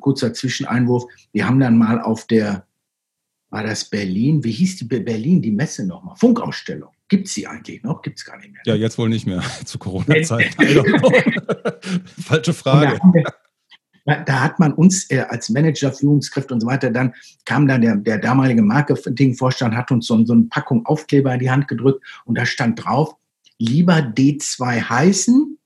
kurzer 0.00 0.32
Zwischeneinwurf, 0.32 1.04
wir 1.32 1.46
haben 1.46 1.60
dann 1.60 1.76
mal 1.76 2.00
auf 2.00 2.26
der, 2.26 2.66
war 3.50 3.62
das 3.62 3.84
Berlin? 3.84 4.42
Wie 4.42 4.50
hieß 4.50 4.78
die 4.78 4.84
Berlin, 4.84 5.42
die 5.42 5.52
Messe 5.52 5.86
nochmal? 5.86 6.16
Funkausstellung. 6.16 6.90
Gibt 7.08 7.26
es 7.26 7.34
sie 7.34 7.46
eigentlich 7.46 7.82
noch? 7.82 8.02
Gibt 8.02 8.18
es 8.18 8.24
gar 8.24 8.36
nicht 8.36 8.52
mehr. 8.52 8.60
Ja, 8.66 8.74
jetzt 8.74 8.98
wohl 8.98 9.08
nicht 9.08 9.26
mehr 9.26 9.42
zu 9.64 9.78
Corona-Zeiten. 9.78 10.54
Falsche 12.22 12.52
Frage. 12.52 12.98
Da, 14.04 14.22
da, 14.24 14.40
hat 14.40 14.58
man 14.58 14.72
uns 14.72 15.10
äh, 15.10 15.20
als 15.28 15.50
Manager, 15.50 15.92
Führungskräfte 15.92 16.54
und 16.54 16.60
so 16.60 16.66
weiter, 16.66 16.90
dann 16.90 17.14
kam 17.44 17.66
dann 17.66 17.82
der, 17.82 17.96
der 17.96 18.18
damalige 18.18 18.62
Marketingvorstand, 18.62 19.74
hat 19.74 19.90
uns 19.90 20.06
so, 20.06 20.24
so 20.24 20.32
eine 20.32 20.44
Packung 20.44 20.86
Aufkleber 20.86 21.32
in 21.34 21.40
die 21.40 21.50
Hand 21.50 21.68
gedrückt 21.68 22.02
und 22.24 22.38
da 22.38 22.46
stand 22.46 22.82
drauf, 22.82 23.16
lieber 23.58 23.96
D2 23.96 24.88
heißen 24.88 25.58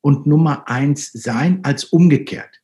und 0.00 0.26
Nummer 0.26 0.68
1 0.68 1.12
sein 1.12 1.60
als 1.62 1.84
umgekehrt. 1.84 2.60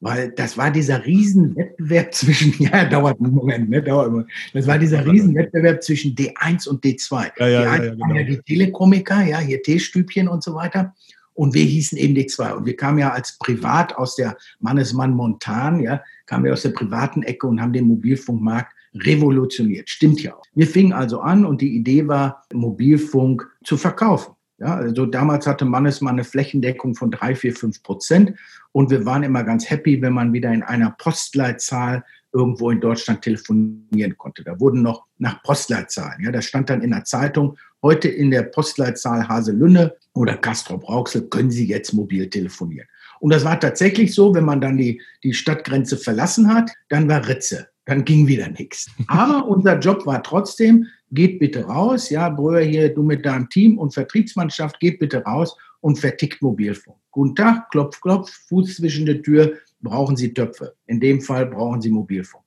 Weil 0.00 0.30
das 0.30 0.56
war 0.56 0.70
dieser 0.70 1.04
Riesenwettbewerb 1.04 2.14
zwischen, 2.14 2.52
ja, 2.62 2.84
dauert 2.84 3.20
einen 3.20 3.32
Moment, 3.32 3.68
ne, 3.68 3.82
dauert 3.82 4.08
einen 4.08 4.26
Das 4.52 4.66
war 4.66 4.78
dieser 4.78 5.04
Riesenwettbewerb 5.04 5.82
zwischen 5.82 6.14
D1 6.14 6.68
und 6.68 6.84
D2. 6.84 7.32
Ja, 7.38 7.48
ja, 7.48 7.60
D1 7.62 7.64
ja, 7.64 7.84
ja, 7.84 7.98
waren 7.98 7.98
genau. 7.98 8.14
ja 8.14 8.22
die 8.24 8.38
Telekomiker, 8.38 9.22
ja, 9.24 9.38
hier 9.38 9.62
T-Stübchen 9.62 10.28
und 10.28 10.42
so 10.42 10.54
weiter. 10.54 10.94
Und 11.34 11.54
wir 11.54 11.64
hießen 11.64 11.96
eben 11.98 12.14
D2. 12.14 12.52
Und 12.54 12.66
wir 12.66 12.76
kamen 12.76 12.98
ja 12.98 13.12
als 13.12 13.38
privat 13.38 13.96
aus 13.96 14.16
der 14.16 14.36
Mannesmann 14.60 15.12
Montan, 15.12 15.80
ja, 15.80 16.02
kamen 16.26 16.44
wir 16.44 16.52
aus 16.52 16.62
der 16.62 16.70
privaten 16.70 17.22
Ecke 17.22 17.46
und 17.46 17.60
haben 17.60 17.72
den 17.72 17.86
Mobilfunkmarkt 17.86 18.72
revolutioniert. 18.94 19.88
Stimmt 19.88 20.22
ja 20.22 20.34
auch. 20.34 20.42
Wir 20.54 20.66
fingen 20.66 20.92
also 20.92 21.20
an 21.20 21.44
und 21.44 21.60
die 21.60 21.76
Idee 21.76 22.08
war, 22.08 22.44
Mobilfunk 22.52 23.48
zu 23.64 23.76
verkaufen. 23.76 24.34
Ja, 24.58 24.74
also 24.74 25.06
damals 25.06 25.46
hatte 25.46 25.64
Mannesmann 25.64 26.14
eine 26.14 26.24
Flächendeckung 26.24 26.96
von 26.96 27.12
drei, 27.12 27.36
vier, 27.36 27.54
fünf 27.54 27.82
Prozent. 27.82 28.36
Und 28.72 28.90
wir 28.90 29.06
waren 29.06 29.22
immer 29.22 29.44
ganz 29.44 29.70
happy, 29.70 30.02
wenn 30.02 30.12
man 30.12 30.32
wieder 30.32 30.52
in 30.52 30.62
einer 30.62 30.90
Postleitzahl 30.98 32.04
irgendwo 32.32 32.70
in 32.70 32.80
Deutschland 32.80 33.22
telefonieren 33.22 34.16
konnte. 34.18 34.44
Da 34.44 34.58
wurden 34.60 34.82
noch 34.82 35.06
nach 35.18 35.42
Postleitzahlen. 35.42 36.24
Ja, 36.24 36.32
das 36.32 36.44
stand 36.44 36.70
dann 36.70 36.82
in 36.82 36.90
der 36.90 37.04
Zeitung. 37.04 37.56
Heute 37.82 38.08
in 38.08 38.30
der 38.30 38.42
Postleitzahl 38.42 39.28
Haselünne 39.28 39.94
oder 40.12 40.36
Castrop-Rauxel 40.36 41.28
können 41.28 41.50
Sie 41.50 41.66
jetzt 41.66 41.92
mobil 41.92 42.28
telefonieren. 42.28 42.88
Und 43.20 43.32
das 43.32 43.44
war 43.44 43.58
tatsächlich 43.58 44.14
so, 44.14 44.34
wenn 44.34 44.44
man 44.44 44.60
dann 44.60 44.76
die, 44.76 45.00
die 45.22 45.34
Stadtgrenze 45.34 45.96
verlassen 45.96 46.52
hat, 46.52 46.70
dann 46.88 47.08
war 47.08 47.26
Ritze. 47.26 47.68
Dann 47.88 48.04
ging 48.04 48.26
wieder 48.26 48.48
nichts. 48.50 48.90
Aber 49.06 49.46
unser 49.48 49.78
Job 49.78 50.04
war 50.04 50.22
trotzdem, 50.22 50.86
geht 51.10 51.38
bitte 51.38 51.64
raus, 51.64 52.10
ja, 52.10 52.28
Bröhr 52.28 52.60
hier, 52.60 52.94
du 52.94 53.02
mit 53.02 53.24
deinem 53.24 53.48
Team 53.48 53.78
und 53.78 53.94
Vertriebsmannschaft, 53.94 54.78
geht 54.78 54.98
bitte 54.98 55.24
raus 55.24 55.56
und 55.80 55.98
vertickt 55.98 56.42
Mobilfunk. 56.42 56.98
Guten 57.10 57.34
Tag, 57.34 57.70
klopf, 57.70 57.98
klopf, 58.02 58.30
Fuß 58.48 58.76
zwischen 58.76 59.06
der 59.06 59.22
Tür, 59.22 59.54
brauchen 59.80 60.16
Sie 60.16 60.34
Töpfe. 60.34 60.74
In 60.86 61.00
dem 61.00 61.22
Fall 61.22 61.46
brauchen 61.46 61.80
Sie 61.80 61.88
Mobilfunk. 61.88 62.44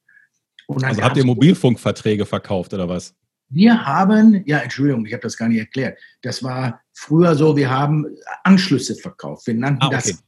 Also 0.83 1.01
habt 1.01 1.17
ihr 1.17 1.25
Mobilfunkverträge 1.25 2.25
verkauft 2.25 2.74
oder 2.75 2.88
was? 2.88 3.15
Wir 3.50 3.83
haben, 3.83 4.43
ja, 4.45 4.60
Entschuldigung, 4.60 5.05
ich 5.07 5.12
habe 5.12 5.24
das 5.24 5.36
gar 5.36 5.50
nicht 5.50 5.60
erklärt. 5.60 5.98
Das 6.21 6.43
war 6.43 6.81
früher 6.93 7.36
so, 7.36 7.57
wir 7.57 7.69
haben 7.69 8.05
Anschlüsse 8.43 8.95
verkauft. 8.95 9.48
Wir 9.48 9.55
nannten 9.55 9.81
ah, 9.81 9.88
okay. 9.88 9.95
das 9.95 10.24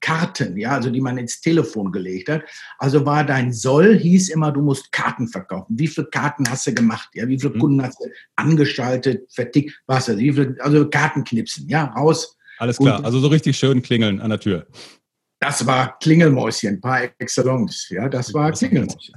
Karten, 0.00 0.56
ja, 0.56 0.70
also 0.70 0.90
die 0.90 1.00
man 1.00 1.18
ins 1.18 1.40
Telefon 1.40 1.90
gelegt 1.90 2.28
hat. 2.28 2.42
Also 2.78 3.04
war 3.06 3.24
dein 3.24 3.52
Soll, 3.52 3.98
hieß 3.98 4.28
immer, 4.30 4.52
du 4.52 4.62
musst 4.62 4.92
Karten 4.92 5.28
verkaufen. 5.28 5.78
Wie 5.78 5.88
viele 5.88 6.06
Karten 6.08 6.48
hast 6.48 6.66
du 6.66 6.74
gemacht? 6.74 7.08
Ja, 7.14 7.26
wie 7.26 7.38
viele 7.38 7.54
mhm. 7.54 7.58
Kunden 7.58 7.82
hast 7.82 7.98
du 8.00 8.04
angeschaltet, 8.36 9.30
vertickt, 9.32 9.72
was 9.86 10.08
also, 10.08 10.20
wie 10.20 10.32
viele, 10.32 10.56
also 10.60 10.88
Karten 10.88 11.24
knipsen, 11.24 11.68
ja, 11.68 11.84
raus. 11.84 12.36
Alles 12.58 12.78
klar, 12.78 13.04
also 13.04 13.18
so 13.20 13.28
richtig 13.28 13.58
schön 13.58 13.82
klingeln 13.82 14.20
an 14.20 14.30
der 14.30 14.40
Tür. 14.40 14.66
Das 15.40 15.66
war 15.66 15.98
Klingelmäuschen 15.98 16.80
par 16.80 17.02
excellence, 17.18 17.88
ja, 17.90 18.08
das 18.08 18.32
war 18.32 18.52
Klingelmäuschen. 18.52 19.14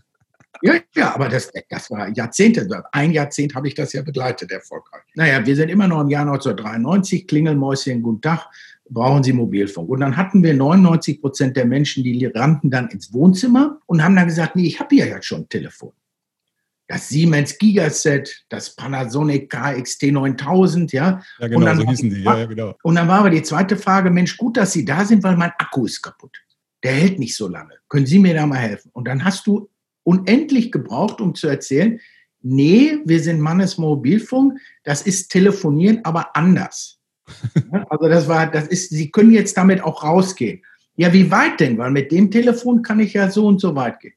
Ja, 0.62 0.74
ja, 0.96 1.16
aber 1.16 1.30
das, 1.30 1.52
das 1.70 1.90
war 1.90 2.10
Jahrzehnte. 2.10 2.68
Ein 2.92 3.12
Jahrzehnt 3.12 3.56
habe 3.56 3.68
ich 3.68 3.76
das 3.76 3.94
ja 3.94 4.02
begleitet, 4.02 4.52
erfolgreich. 4.52 5.04
Naja, 5.16 5.46
wir 5.46 5.56
sind 5.56 5.70
immer 5.70 5.88
noch 5.88 6.02
im 6.02 6.10
Jahr 6.10 6.24
1993. 6.24 7.28
Klingelmäuschen, 7.28 8.02
guten 8.02 8.22
Tag 8.22 8.50
brauchen 8.90 9.24
Sie 9.24 9.34
Mobilfunk. 9.34 9.90
Und 9.90 10.02
dann 10.02 10.18
hatten 10.18 10.44
wir 10.44 10.54
99 10.54 11.22
Prozent 11.22 11.56
der 11.56 11.66
Menschen, 11.66 12.04
die 12.04 12.26
rannten 12.26 12.70
dann 12.70 12.90
ins 12.90 13.14
Wohnzimmer 13.14 13.80
und 13.86 14.04
haben 14.04 14.16
dann 14.16 14.28
gesagt, 14.28 14.56
nee, 14.56 14.66
ich 14.66 14.80
habe 14.80 14.96
hier 14.96 15.08
ja 15.08 15.22
schon 15.22 15.42
ein 15.42 15.50
Telefon. 15.50 15.92
Das 16.88 17.08
Siemens 17.08 17.56
Gigaset, 17.60 18.46
das 18.50 18.76
Panasonic 18.76 19.52
KXT 19.52 20.12
9000, 20.12 20.92
ja. 20.92 21.22
Ja, 21.38 21.48
genau, 21.48 21.60
und 21.60 21.66
dann, 21.66 21.78
so 21.78 21.88
hießen 21.88 22.10
die, 22.10 22.24
ja, 22.24 22.40
ja, 22.40 22.46
genau. 22.48 22.76
Und 22.82 22.96
dann 22.96 23.08
war 23.08 23.20
aber 23.20 23.30
die 23.30 23.44
zweite 23.44 23.78
Frage, 23.78 24.10
Mensch, 24.10 24.36
gut, 24.38 24.58
dass 24.58 24.74
Sie 24.74 24.86
da 24.86 25.06
sind, 25.06 25.22
weil 25.24 25.38
mein 25.38 25.52
Akku 25.60 25.86
ist 25.86 26.02
kaputt. 26.02 26.36
Der 26.84 26.94
hält 26.94 27.20
nicht 27.20 27.36
so 27.36 27.48
lange. 27.48 27.76
Können 27.90 28.08
Sie 28.08 28.18
mir 28.18 28.34
da 28.34 28.48
mal 28.48 28.58
helfen? 28.58 28.90
Und 28.94 29.08
dann 29.08 29.24
hast 29.24 29.46
du 29.46 29.70
unendlich 30.10 30.72
gebraucht, 30.72 31.22
um 31.22 31.36
zu 31.36 31.48
erzählen, 31.48 32.00
nee, 32.42 32.98
wir 33.06 33.22
sind 33.22 33.40
Mannes 33.40 33.78
Mobilfunk, 33.78 34.60
das 34.84 35.04
ist 35.04 35.30
Telefonieren, 35.30 36.00
aber 36.04 36.36
anders. 36.36 36.98
Also 37.92 38.08
das 38.08 38.28
war, 38.28 38.50
das 38.50 38.68
ist, 38.68 38.90
Sie 38.90 39.12
können 39.12 39.32
jetzt 39.32 39.56
damit 39.56 39.84
auch 39.84 40.04
rausgehen. 40.04 40.62
Ja, 40.96 41.14
wie 41.14 41.30
weit 41.30 41.60
denn? 41.60 41.78
Weil 41.78 41.92
mit 41.92 42.12
dem 42.12 42.32
Telefon 42.32 42.82
kann 42.82 43.00
ich 43.00 43.14
ja 43.14 43.30
so 43.30 43.46
und 43.46 43.62
so 43.62 43.76
weit 43.76 44.00
gehen. 44.00 44.14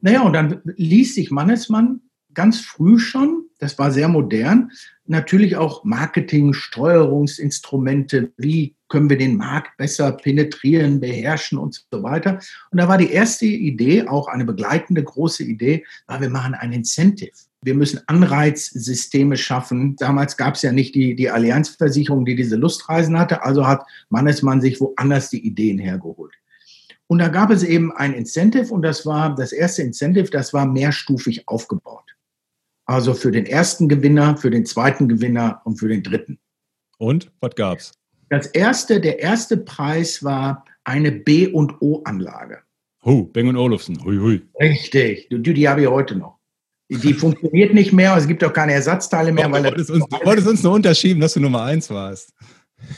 Naja, 0.00 0.22
und 0.22 0.32
dann 0.32 0.60
ließ 0.64 1.14
sich 1.14 1.30
Mannesmann 1.30 2.00
ganz 2.32 2.60
früh 2.60 2.98
schon, 2.98 3.46
das 3.58 3.78
war 3.78 3.90
sehr 3.90 4.08
modern, 4.08 4.70
natürlich 5.06 5.56
auch 5.56 5.84
Marketing, 5.84 6.52
Steuerungsinstrumente, 6.52 8.32
wie 8.36 8.74
können 8.88 9.10
wir 9.10 9.18
den 9.18 9.36
Markt 9.36 9.76
besser 9.76 10.12
penetrieren, 10.12 11.00
beherrschen 11.00 11.58
und 11.58 11.84
so 11.90 12.02
weiter. 12.02 12.38
Und 12.70 12.78
da 12.78 12.88
war 12.88 12.98
die 12.98 13.10
erste 13.10 13.46
Idee, 13.46 14.06
auch 14.06 14.28
eine 14.28 14.44
begleitende 14.44 15.02
große 15.02 15.44
Idee, 15.44 15.84
war, 16.06 16.20
wir 16.20 16.30
machen 16.30 16.54
ein 16.54 16.72
Incentive. 16.72 17.32
Wir 17.62 17.74
müssen 17.74 18.00
Anreizsysteme 18.06 19.36
schaffen. 19.36 19.96
Damals 19.96 20.36
gab 20.36 20.54
es 20.54 20.62
ja 20.62 20.70
nicht 20.70 20.94
die, 20.94 21.16
die 21.16 21.30
Allianzversicherung, 21.30 22.24
die 22.26 22.36
diese 22.36 22.56
Lustreisen 22.56 23.18
hatte. 23.18 23.42
Also 23.42 23.66
hat 23.66 23.82
Mannesmann 24.10 24.60
sich 24.60 24.80
woanders 24.80 25.30
die 25.30 25.44
Ideen 25.44 25.78
hergeholt. 25.78 26.34
Und 27.06 27.18
da 27.18 27.28
gab 27.28 27.50
es 27.50 27.62
eben 27.62 27.92
ein 27.92 28.12
Incentive 28.12 28.72
und 28.72 28.82
das 28.82 29.04
war 29.04 29.34
das 29.34 29.52
erste 29.52 29.82
Incentive, 29.82 30.30
das 30.30 30.52
war 30.52 30.66
mehrstufig 30.66 31.48
aufgebaut. 31.48 32.13
Also 32.86 33.14
für 33.14 33.30
den 33.30 33.46
ersten 33.46 33.88
Gewinner, 33.88 34.36
für 34.36 34.50
den 34.50 34.66
zweiten 34.66 35.08
Gewinner 35.08 35.62
und 35.64 35.78
für 35.78 35.88
den 35.88 36.02
dritten. 36.02 36.38
Und 36.98 37.32
was 37.40 37.54
gab's? 37.54 37.92
Das 38.28 38.46
erste, 38.48 39.00
der 39.00 39.20
erste 39.20 39.56
Preis 39.56 40.22
war 40.22 40.64
eine 40.84 41.12
B 41.12 41.46
und 41.46 41.80
O 41.80 42.02
Anlage. 42.04 42.58
Hu, 43.04 43.24
Beng 43.24 43.48
und 43.48 43.56
Olufsen. 43.56 44.02
Hui, 44.04 44.18
hui. 44.18 44.42
Richtig. 44.60 45.28
Die, 45.30 45.54
die 45.54 45.68
habe 45.68 45.82
ich 45.82 45.88
heute 45.88 46.16
noch. 46.16 46.38
Die, 46.90 47.14
funktioniert 47.14 47.72
nicht 47.72 47.92
mehr, 47.92 48.14
es 48.16 48.26
gibt 48.26 48.44
auch 48.44 48.52
keine 48.52 48.72
Ersatzteile 48.72 49.32
mehr. 49.32 49.50
Weil 49.50 49.62
du, 49.62 49.70
wolltest 49.70 49.90
uns, 49.90 50.04
du 50.06 50.26
wolltest 50.26 50.48
uns 50.48 50.62
nur 50.62 50.74
unterschieben, 50.74 51.20
dass 51.20 51.32
du 51.32 51.40
Nummer 51.40 51.62
eins 51.62 51.88
warst. 51.90 52.32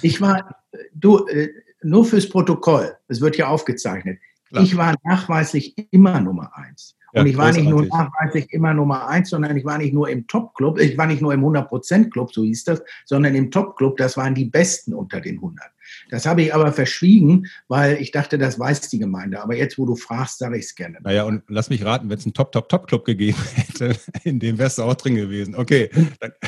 Ich 0.02 0.20
war, 0.20 0.64
du, 0.92 1.24
äh, 1.26 1.48
nur 1.82 2.04
fürs 2.04 2.28
Protokoll, 2.28 2.96
es 3.08 3.20
wird 3.20 3.36
ja 3.36 3.46
aufgezeichnet. 3.46 4.18
Klar. 4.48 4.64
Ich 4.64 4.76
war 4.76 4.94
nachweislich 5.04 5.74
immer 5.92 6.20
Nummer 6.20 6.50
eins. 6.56 6.95
Und 7.16 7.26
ich 7.26 7.36
war 7.36 7.52
nicht 7.52 7.68
nur 7.68 7.86
nachweislich 7.86 8.52
immer 8.52 8.74
Nummer 8.74 9.08
eins, 9.08 9.30
sondern 9.30 9.56
ich 9.56 9.64
war 9.64 9.78
nicht 9.78 9.94
nur 9.94 10.08
im 10.08 10.26
Top-Club, 10.26 10.78
ich 10.78 10.96
war 10.98 11.06
nicht 11.06 11.22
nur 11.22 11.32
im 11.32 11.44
100%-Club, 11.44 12.32
so 12.32 12.42
hieß 12.42 12.64
das, 12.64 12.82
sondern 13.04 13.34
im 13.34 13.50
Top-Club, 13.50 13.96
das 13.96 14.16
waren 14.16 14.34
die 14.34 14.44
Besten 14.44 14.94
unter 14.94 15.20
den 15.20 15.36
100. 15.36 15.66
Das 16.10 16.26
habe 16.26 16.42
ich 16.42 16.54
aber 16.54 16.72
verschwiegen, 16.72 17.46
weil 17.68 18.00
ich 18.00 18.10
dachte, 18.10 18.38
das 18.38 18.58
weiß 18.58 18.80
die 18.88 18.98
Gemeinde. 18.98 19.42
Aber 19.42 19.56
jetzt, 19.56 19.78
wo 19.78 19.86
du 19.86 19.96
fragst, 19.96 20.38
sage 20.38 20.58
ich 20.58 20.66
es 20.66 20.74
gerne. 20.74 20.98
Naja, 21.02 21.24
und 21.24 21.42
lass 21.48 21.70
mich 21.70 21.84
raten, 21.84 22.08
wenn 22.10 22.18
es 22.18 22.26
einen 22.26 22.34
Top-Top-Top-Club 22.34 23.04
gegeben 23.04 23.38
hätte, 23.54 23.96
in 24.24 24.38
dem 24.38 24.58
wärst 24.58 24.78
du 24.78 24.82
auch 24.82 24.94
drin 24.94 25.16
gewesen. 25.16 25.54
Okay. 25.54 25.90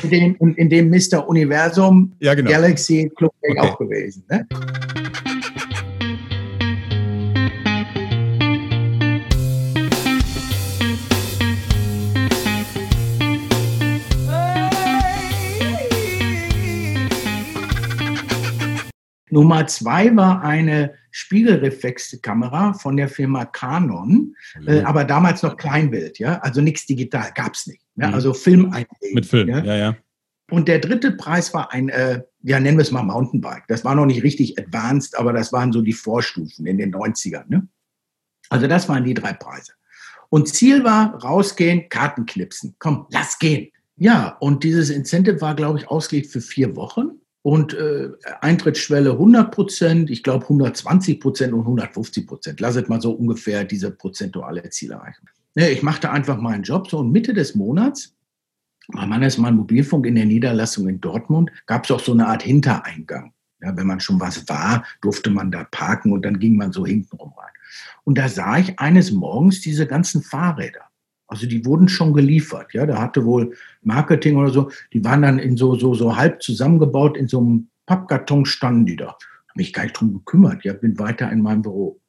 In 0.03 0.09
dem, 0.09 0.55
in 0.55 0.69
dem 0.69 0.89
Mr. 0.89 1.27
Universum 1.27 2.13
ja, 2.19 2.33
genau. 2.33 2.51
Galaxy 2.51 3.11
Club 3.15 3.33
wäre 3.41 3.53
ich 3.53 3.59
okay. 3.59 3.69
auch 3.69 3.77
gewesen. 3.77 4.23
Ne? 4.29 4.47
Nummer 19.31 19.67
zwei 19.67 20.15
war 20.15 20.41
eine 20.43 20.93
Spiegelreflexkamera 21.11 22.73
von 22.73 22.97
der 22.97 23.09
Firma 23.09 23.45
Canon, 23.45 24.35
äh, 24.65 24.81
aber 24.81 25.03
damals 25.03 25.43
noch 25.43 25.57
Kleinbild, 25.57 26.19
ja, 26.19 26.39
also 26.39 26.61
nichts 26.61 26.85
digital, 26.85 27.31
gab 27.33 27.53
es 27.53 27.67
nicht. 27.67 27.81
Ja? 27.95 28.09
Mhm. 28.09 28.13
Also 28.13 28.33
Film 28.33 28.65
einlegen. 28.65 29.13
Mit 29.13 29.25
Film, 29.25 29.49
ja? 29.49 29.63
ja, 29.63 29.75
ja. 29.75 29.95
Und 30.51 30.67
der 30.67 30.79
dritte 30.79 31.11
Preis 31.11 31.53
war 31.53 31.71
ein, 31.71 31.89
äh, 31.89 32.23
ja, 32.41 32.59
nennen 32.59 32.77
wir 32.77 32.81
es 32.81 32.91
mal 32.91 33.03
Mountainbike. 33.03 33.67
Das 33.67 33.85
war 33.85 33.95
noch 33.95 34.05
nicht 34.05 34.23
richtig 34.23 34.57
advanced, 34.57 35.17
aber 35.17 35.31
das 35.33 35.53
waren 35.53 35.71
so 35.71 35.81
die 35.81 35.93
Vorstufen 35.93 36.65
in 36.65 36.77
den 36.77 36.93
90ern. 36.93 37.45
Ne? 37.47 37.67
Also 38.49 38.67
das 38.67 38.89
waren 38.89 39.03
die 39.03 39.13
drei 39.13 39.33
Preise. 39.33 39.73
Und 40.29 40.47
Ziel 40.47 40.83
war, 40.83 41.15
rausgehen, 41.23 41.89
Karten 41.89 42.25
knipsen. 42.25 42.75
Komm, 42.79 43.07
lass 43.09 43.37
gehen. 43.39 43.69
Ja, 43.95 44.37
und 44.39 44.63
dieses 44.63 44.89
Incentive 44.89 45.41
war, 45.41 45.55
glaube 45.55 45.79
ich, 45.79 45.87
ausgelegt 45.87 46.31
für 46.31 46.41
vier 46.41 46.75
Wochen 46.75 47.19
und 47.49 47.73
äh, 47.73 48.09
Eintrittsschwelle 48.41 49.13
100 49.13 49.49
Prozent, 49.49 50.11
ich 50.11 50.21
glaube 50.21 50.43
120 50.43 51.19
Prozent 51.19 51.51
und 51.51 51.61
150 51.61 52.27
Prozent. 52.27 52.59
Lasset 52.59 52.89
mal 52.89 53.01
so 53.01 53.09
ungefähr 53.09 53.63
diese 53.63 53.89
prozentuale 53.89 54.69
Zielerreichung. 54.69 55.27
Ja, 55.55 55.67
ich 55.67 55.81
machte 55.81 56.11
einfach 56.11 56.37
meinen 56.37 56.61
Job 56.61 56.87
so 56.87 56.99
und 56.99 57.11
Mitte 57.11 57.33
des 57.33 57.55
Monats, 57.55 58.13
mein 58.89 59.09
Mann 59.09 59.23
ist 59.23 59.39
mal 59.39 59.51
Mobilfunk 59.51 60.05
in 60.05 60.13
der 60.13 60.27
Niederlassung 60.27 60.87
in 60.87 61.01
Dortmund, 61.01 61.49
gab 61.65 61.85
es 61.85 61.91
auch 61.91 61.99
so 61.99 62.11
eine 62.11 62.27
Art 62.27 62.43
Hintereingang. 62.43 63.33
Ja, 63.61 63.75
wenn 63.75 63.87
man 63.87 63.99
schon 63.99 64.19
was 64.19 64.47
war, 64.47 64.85
durfte 65.01 65.31
man 65.31 65.49
da 65.49 65.63
parken 65.63 66.11
und 66.11 66.23
dann 66.23 66.37
ging 66.37 66.55
man 66.55 66.71
so 66.71 66.85
hintenrum 66.85 67.33
rein. 67.35 67.53
Und 68.03 68.19
da 68.19 68.29
sah 68.29 68.59
ich 68.59 68.77
eines 68.77 69.11
Morgens 69.11 69.59
diese 69.61 69.87
ganzen 69.87 70.21
Fahrräder. 70.21 70.81
Also 71.29 71.45
die 71.45 71.63
wurden 71.63 71.87
schon 71.87 72.13
geliefert, 72.13 72.73
ja. 72.73 72.85
Da 72.85 72.99
hatte 72.99 73.23
wohl 73.23 73.55
Marketing 73.83 74.35
oder 74.35 74.49
so, 74.49 74.71
die 74.93 75.03
waren 75.05 75.21
dann 75.21 75.37
in 75.39 75.55
so, 75.57 75.75
so, 75.75 75.93
so 75.93 76.17
halb 76.17 76.41
zusammengebaut, 76.41 77.15
in 77.15 77.27
so 77.27 77.39
einem 77.39 77.69
Pappkarton 77.85 78.45
standen 78.45 78.87
die 78.87 78.95
da. 78.95 79.09
Habe 79.09 79.17
mich 79.55 79.71
gar 79.71 79.83
nicht 79.83 79.93
drum 79.93 80.13
gekümmert, 80.13 80.65
ja, 80.65 80.73
bin 80.73 80.97
weiter 80.97 81.31
in 81.31 81.41
meinem 81.41 81.61
Büro. 81.61 82.01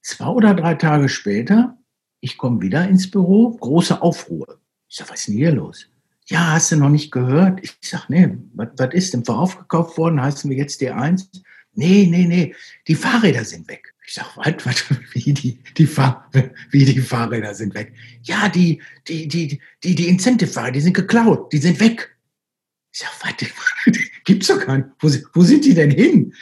Zwei 0.00 0.26
oder 0.26 0.54
drei 0.54 0.74
Tage 0.74 1.08
später, 1.10 1.76
ich 2.20 2.38
komme 2.38 2.62
wieder 2.62 2.88
ins 2.88 3.10
Büro, 3.10 3.50
große 3.50 4.00
Aufruhr. 4.00 4.58
Ich 4.88 4.96
sage, 4.96 5.10
was 5.10 5.20
ist 5.20 5.28
denn 5.28 5.36
hier 5.36 5.52
los? 5.52 5.86
Ja, 6.26 6.52
hast 6.52 6.72
du 6.72 6.76
noch 6.76 6.88
nicht 6.88 7.10
gehört? 7.10 7.60
Ich 7.62 7.76
sage, 7.82 8.04
nee, 8.08 8.38
was, 8.54 8.94
ist 8.94 9.12
denn 9.12 9.24
voraufgekauft 9.24 9.98
worden? 9.98 10.22
Heißen 10.22 10.50
wir 10.50 10.56
jetzt 10.56 10.80
D1? 10.80 11.28
Nee, 11.74 12.06
nee, 12.10 12.26
nee, 12.26 12.54
die 12.88 12.94
Fahrräder 12.94 13.44
sind 13.44 13.68
weg. 13.68 13.91
Ich 14.12 14.16
sage, 14.16 14.28
was, 14.66 14.66
was, 14.66 14.84
wie 15.14 15.32
die, 15.32 15.58
die, 15.78 15.86
Fahr 15.86 16.30
wie 16.70 16.84
die 16.84 17.00
Fahrräder 17.00 17.54
sind 17.54 17.74
weg? 17.74 17.94
Ja, 18.22 18.50
die, 18.50 18.82
die, 19.08 19.26
die, 19.26 19.58
die, 19.82 19.94
die 19.94 20.06
Incentive-Fahrräder, 20.06 20.72
die 20.72 20.80
sind 20.82 20.92
geklaut, 20.92 21.50
die 21.50 21.56
sind 21.56 21.80
weg. 21.80 22.14
Ich 22.92 22.98
sage, 22.98 23.46
was, 23.56 23.98
gibt's 24.26 24.48
doch 24.48 24.66
nicht. 24.66 24.86
Wo, 25.00 25.08
wo 25.32 25.42
sind 25.42 25.64
die 25.64 25.72
denn 25.72 25.90
hin? 25.90 26.34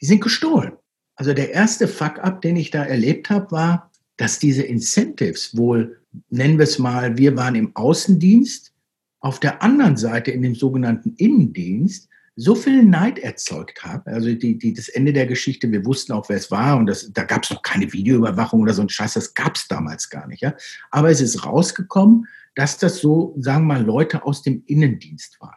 Die 0.00 0.06
sind 0.06 0.22
gestohlen. 0.22 0.72
Also 1.14 1.34
der 1.34 1.52
erste 1.52 1.86
Fuck-up, 1.86 2.42
den 2.42 2.56
ich 2.56 2.72
da 2.72 2.82
erlebt 2.82 3.30
habe, 3.30 3.48
war, 3.52 3.92
dass 4.16 4.40
diese 4.40 4.64
Incentives 4.64 5.56
wohl, 5.56 6.00
nennen 6.30 6.58
wir 6.58 6.64
es 6.64 6.80
mal, 6.80 7.16
wir 7.16 7.36
waren 7.36 7.54
im 7.54 7.76
Außendienst, 7.76 8.72
auf 9.20 9.38
der 9.38 9.62
anderen 9.62 9.96
Seite 9.96 10.32
in 10.32 10.42
dem 10.42 10.56
sogenannten 10.56 11.14
Innendienst 11.16 12.08
so 12.36 12.54
viel 12.54 12.82
Neid 12.82 13.18
erzeugt 13.18 13.84
haben. 13.84 14.02
Also 14.06 14.32
die, 14.34 14.58
die, 14.58 14.72
das 14.72 14.88
Ende 14.88 15.12
der 15.12 15.26
Geschichte, 15.26 15.70
wir 15.70 15.84
wussten 15.84 16.12
auch, 16.12 16.28
wer 16.28 16.36
es 16.36 16.50
war 16.50 16.76
und 16.76 16.86
das, 16.86 17.12
da 17.12 17.24
gab 17.24 17.44
es 17.44 17.50
noch 17.50 17.62
keine 17.62 17.92
Videoüberwachung 17.92 18.62
oder 18.62 18.74
so 18.74 18.82
ein 18.82 18.88
Scheiß, 18.88 19.14
das 19.14 19.34
gab 19.34 19.56
es 19.56 19.68
damals 19.68 20.10
gar 20.10 20.26
nicht. 20.26 20.42
Ja? 20.42 20.54
Aber 20.90 21.10
es 21.10 21.20
ist 21.20 21.44
rausgekommen, 21.44 22.26
dass 22.54 22.78
das 22.78 22.98
so, 22.98 23.34
sagen 23.38 23.66
wir 23.66 23.74
mal, 23.74 23.84
Leute 23.84 24.24
aus 24.24 24.42
dem 24.42 24.62
Innendienst 24.66 25.40
waren. 25.40 25.56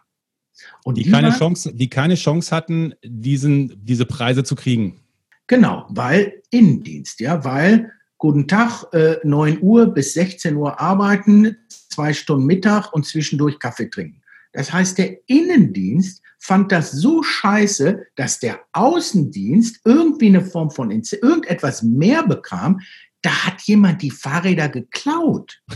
Und 0.84 0.98
die, 0.98 1.04
die 1.04 1.12
keine, 1.12 1.30
waren, 1.30 1.38
Chance, 1.38 1.74
die 1.74 1.90
keine 1.90 2.16
Chance 2.16 2.56
hatten, 2.56 2.94
diesen, 3.04 3.74
diese 3.84 4.06
Preise 4.06 4.44
zu 4.44 4.56
kriegen. 4.56 5.00
Genau, 5.48 5.86
weil 5.90 6.42
Innendienst, 6.52 7.20
ja, 7.20 7.44
weil 7.44 7.92
guten 8.18 8.48
Tag, 8.48 8.86
äh, 8.94 9.18
9 9.24 9.60
Uhr 9.62 9.88
bis 9.88 10.14
16 10.14 10.56
Uhr 10.56 10.80
arbeiten, 10.80 11.56
zwei 11.70 12.14
Stunden 12.14 12.46
Mittag 12.46 12.92
und 12.94 13.06
zwischendurch 13.06 13.60
Kaffee 13.60 13.90
trinken. 13.90 14.22
Das 14.54 14.72
heißt, 14.74 14.98
der 14.98 15.18
Innendienst 15.28 16.22
fand 16.40 16.72
das 16.72 16.92
so 16.92 17.24
scheiße, 17.24 18.06
dass 18.16 18.40
der 18.40 18.62
Außendienst 18.74 19.82
irgendwie 19.86 20.28
eine 20.28 20.46
Form 20.46 20.72
von 20.72 20.92
irgendetwas 20.92 21.84
mehr 21.84 22.26
bekam. 22.26 22.80
Da 23.22 23.46
hat 23.46 23.62
jemand 23.62 24.02
die 24.02 24.12
Fahrräder 24.12 24.70
geklaut. 24.70 25.62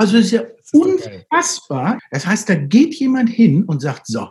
Also 0.00 0.18
es 0.18 0.26
ist 0.26 0.30
ja 0.30 0.44
unfassbar. 0.72 1.98
Das 2.12 2.24
heißt, 2.24 2.48
da 2.48 2.54
geht 2.54 2.94
jemand 2.94 3.30
hin 3.30 3.64
und 3.64 3.82
sagt, 3.82 4.06
so, 4.06 4.28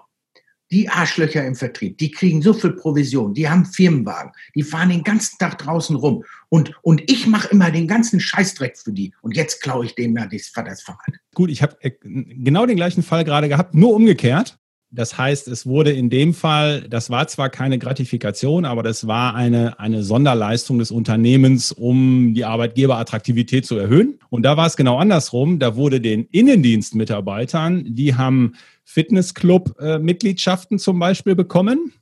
die 0.72 0.90
Arschlöcher 0.90 1.46
im 1.46 1.56
Vertrieb, 1.56 1.98
die 1.98 2.12
kriegen 2.12 2.42
so 2.42 2.54
viel 2.54 2.72
Provision, 2.72 3.34
die 3.34 3.50
haben 3.50 3.66
Firmenwagen, 3.66 4.32
die 4.56 4.64
fahren 4.64 4.90
den 4.90 5.04
ganzen 5.04 5.38
Tag 5.38 5.58
draußen 5.60 5.96
rum 5.96 6.24
und, 6.50 6.74
und 6.82 7.10
ich 7.10 7.28
mache 7.28 7.50
immer 7.50 7.72
den 7.72 7.88
ganzen 7.88 8.20
Scheißdreck 8.20 8.78
für 8.78 8.92
die 8.92 9.14
und 9.22 9.36
jetzt 9.36 9.62
klaue 9.62 9.86
ich 9.86 9.96
dem 9.96 10.16
da 10.16 10.28
das, 10.28 10.82
Fahrrad. 10.82 11.16
Gut, 11.34 11.50
ich 11.50 11.62
habe 11.62 11.78
äh, 11.82 11.92
genau 12.02 12.66
den 12.66 12.76
gleichen 12.76 13.04
Fall 13.04 13.24
gerade 13.24 13.50
gehabt, 13.50 13.76
nur 13.76 13.94
umgekehrt. 13.94 14.58
Das 14.90 15.18
heißt, 15.18 15.50
es 15.50 15.66
wurde 15.66 15.92
in 15.92 16.10
dem 16.10 16.34
Fall, 16.34 16.88
das 16.90 17.10
war 17.10 17.28
zwar 17.28 17.50
keine 17.50 17.78
Gratifikation, 17.78 18.64
aber 18.64 18.84
das 18.84 19.06
war 19.06 19.36
eine, 19.36 19.80
eine 19.82 20.02
Sonderleistung 20.02 20.80
des 20.80 20.92
Unternehmens, 20.92 21.74
um 21.74 22.34
die 22.34 22.46
Arbeitgeberattraktivität 22.46 23.66
zu 23.66 23.78
erhöhen. 23.78 24.18
Und 24.30 24.44
da 24.44 24.56
war 24.56 24.66
es 24.66 24.78
genau 24.78 24.98
andersrum. 24.98 25.60
Da 25.60 25.76
wurde 25.76 26.00
den 26.00 26.24
Innendienstmitarbeitern, 26.32 27.84
die 27.96 28.16
haben 28.16 28.54
Fitnessclub-Mitgliedschaften 28.88 30.80
zum 30.80 30.98
Beispiel 30.98 31.36
bekommen. 31.36 31.94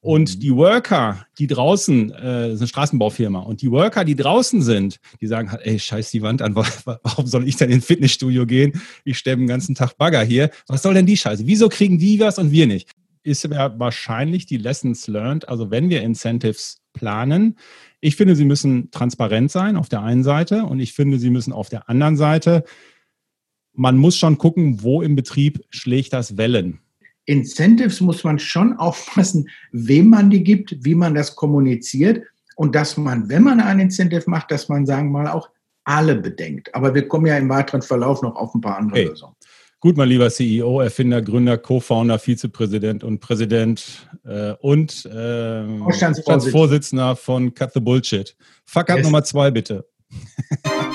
Und 0.00 0.36
mhm. 0.36 0.40
die 0.40 0.54
Worker, 0.54 1.26
die 1.38 1.46
draußen, 1.46 2.12
äh, 2.12 2.48
das 2.48 2.52
ist 2.52 2.60
eine 2.60 2.68
Straßenbaufirma, 2.68 3.38
und 3.40 3.62
die 3.62 3.70
Worker, 3.70 4.04
die 4.04 4.14
draußen 4.14 4.60
sind, 4.60 5.00
die 5.22 5.26
sagen 5.26 5.50
halt, 5.50 5.62
ey, 5.64 5.78
scheiß 5.78 6.10
die 6.10 6.20
Wand 6.20 6.42
an, 6.42 6.54
warum 6.54 7.26
soll 7.26 7.48
ich 7.48 7.56
denn 7.56 7.70
ins 7.70 7.86
Fitnessstudio 7.86 8.44
gehen? 8.44 8.82
Ich 9.04 9.16
stemme 9.16 9.42
den 9.42 9.48
ganzen 9.48 9.74
Tag 9.74 9.96
Bagger 9.96 10.22
hier. 10.22 10.50
Was 10.66 10.82
soll 10.82 10.92
denn 10.92 11.06
die 11.06 11.16
Scheiße? 11.16 11.46
Wieso 11.46 11.70
kriegen 11.70 11.98
die 11.98 12.20
was 12.20 12.38
und 12.38 12.50
wir 12.52 12.66
nicht? 12.66 12.90
Ist 13.22 13.44
ja 13.44 13.78
wahrscheinlich 13.78 14.44
die 14.44 14.58
Lessons 14.58 15.06
learned, 15.06 15.48
also 15.48 15.70
wenn 15.70 15.88
wir 15.88 16.02
Incentives 16.02 16.82
planen. 16.92 17.56
Ich 18.00 18.16
finde, 18.16 18.36
sie 18.36 18.44
müssen 18.44 18.90
transparent 18.90 19.50
sein 19.50 19.76
auf 19.78 19.88
der 19.88 20.02
einen 20.02 20.22
Seite 20.22 20.64
und 20.66 20.80
ich 20.80 20.92
finde, 20.92 21.18
sie 21.18 21.30
müssen 21.30 21.54
auf 21.54 21.70
der 21.70 21.88
anderen 21.88 22.18
Seite 22.18 22.64
man 23.74 23.96
muss 23.96 24.16
schon 24.16 24.38
gucken, 24.38 24.82
wo 24.82 25.02
im 25.02 25.16
Betrieb 25.16 25.64
schlägt 25.70 26.12
das 26.12 26.36
Wellen. 26.36 26.80
Incentives 27.26 28.00
muss 28.00 28.24
man 28.24 28.38
schon 28.38 28.74
aufpassen, 28.74 29.48
wem 29.72 30.10
man 30.10 30.30
die 30.30 30.44
gibt, 30.44 30.76
wie 30.84 30.94
man 30.94 31.14
das 31.14 31.34
kommuniziert 31.36 32.22
und 32.56 32.74
dass 32.74 32.96
man, 32.96 33.28
wenn 33.28 33.42
man 33.42 33.60
ein 33.60 33.80
Incentive 33.80 34.24
macht, 34.26 34.50
dass 34.50 34.68
man, 34.68 34.86
sagen 34.86 35.10
wir 35.10 35.22
mal, 35.22 35.30
auch 35.30 35.48
alle 35.84 36.16
bedenkt. 36.16 36.74
Aber 36.74 36.94
wir 36.94 37.08
kommen 37.08 37.26
ja 37.26 37.36
im 37.36 37.48
weiteren 37.48 37.82
Verlauf 37.82 38.22
noch 38.22 38.36
auf 38.36 38.54
ein 38.54 38.60
paar 38.60 38.78
andere 38.78 38.98
hey. 38.98 39.08
Lösungen. 39.08 39.34
Gut, 39.80 39.98
mein 39.98 40.08
lieber 40.08 40.30
CEO, 40.30 40.80
Erfinder, 40.80 41.20
Gründer, 41.20 41.58
Co-Founder, 41.58 42.18
Vizepräsident 42.18 43.04
und 43.04 43.20
Präsident 43.20 44.08
äh, 44.24 44.52
und 44.60 45.04
äh, 45.04 45.78
Vorstandsvorsitzender 45.78 47.16
von 47.16 47.52
Cut 47.52 47.74
the 47.74 47.80
Bullshit. 47.80 48.34
Fuck 48.64 48.88
up 48.88 48.96
yes. 48.96 49.04
Nummer 49.04 49.22
zwei, 49.24 49.50
bitte. 49.50 49.86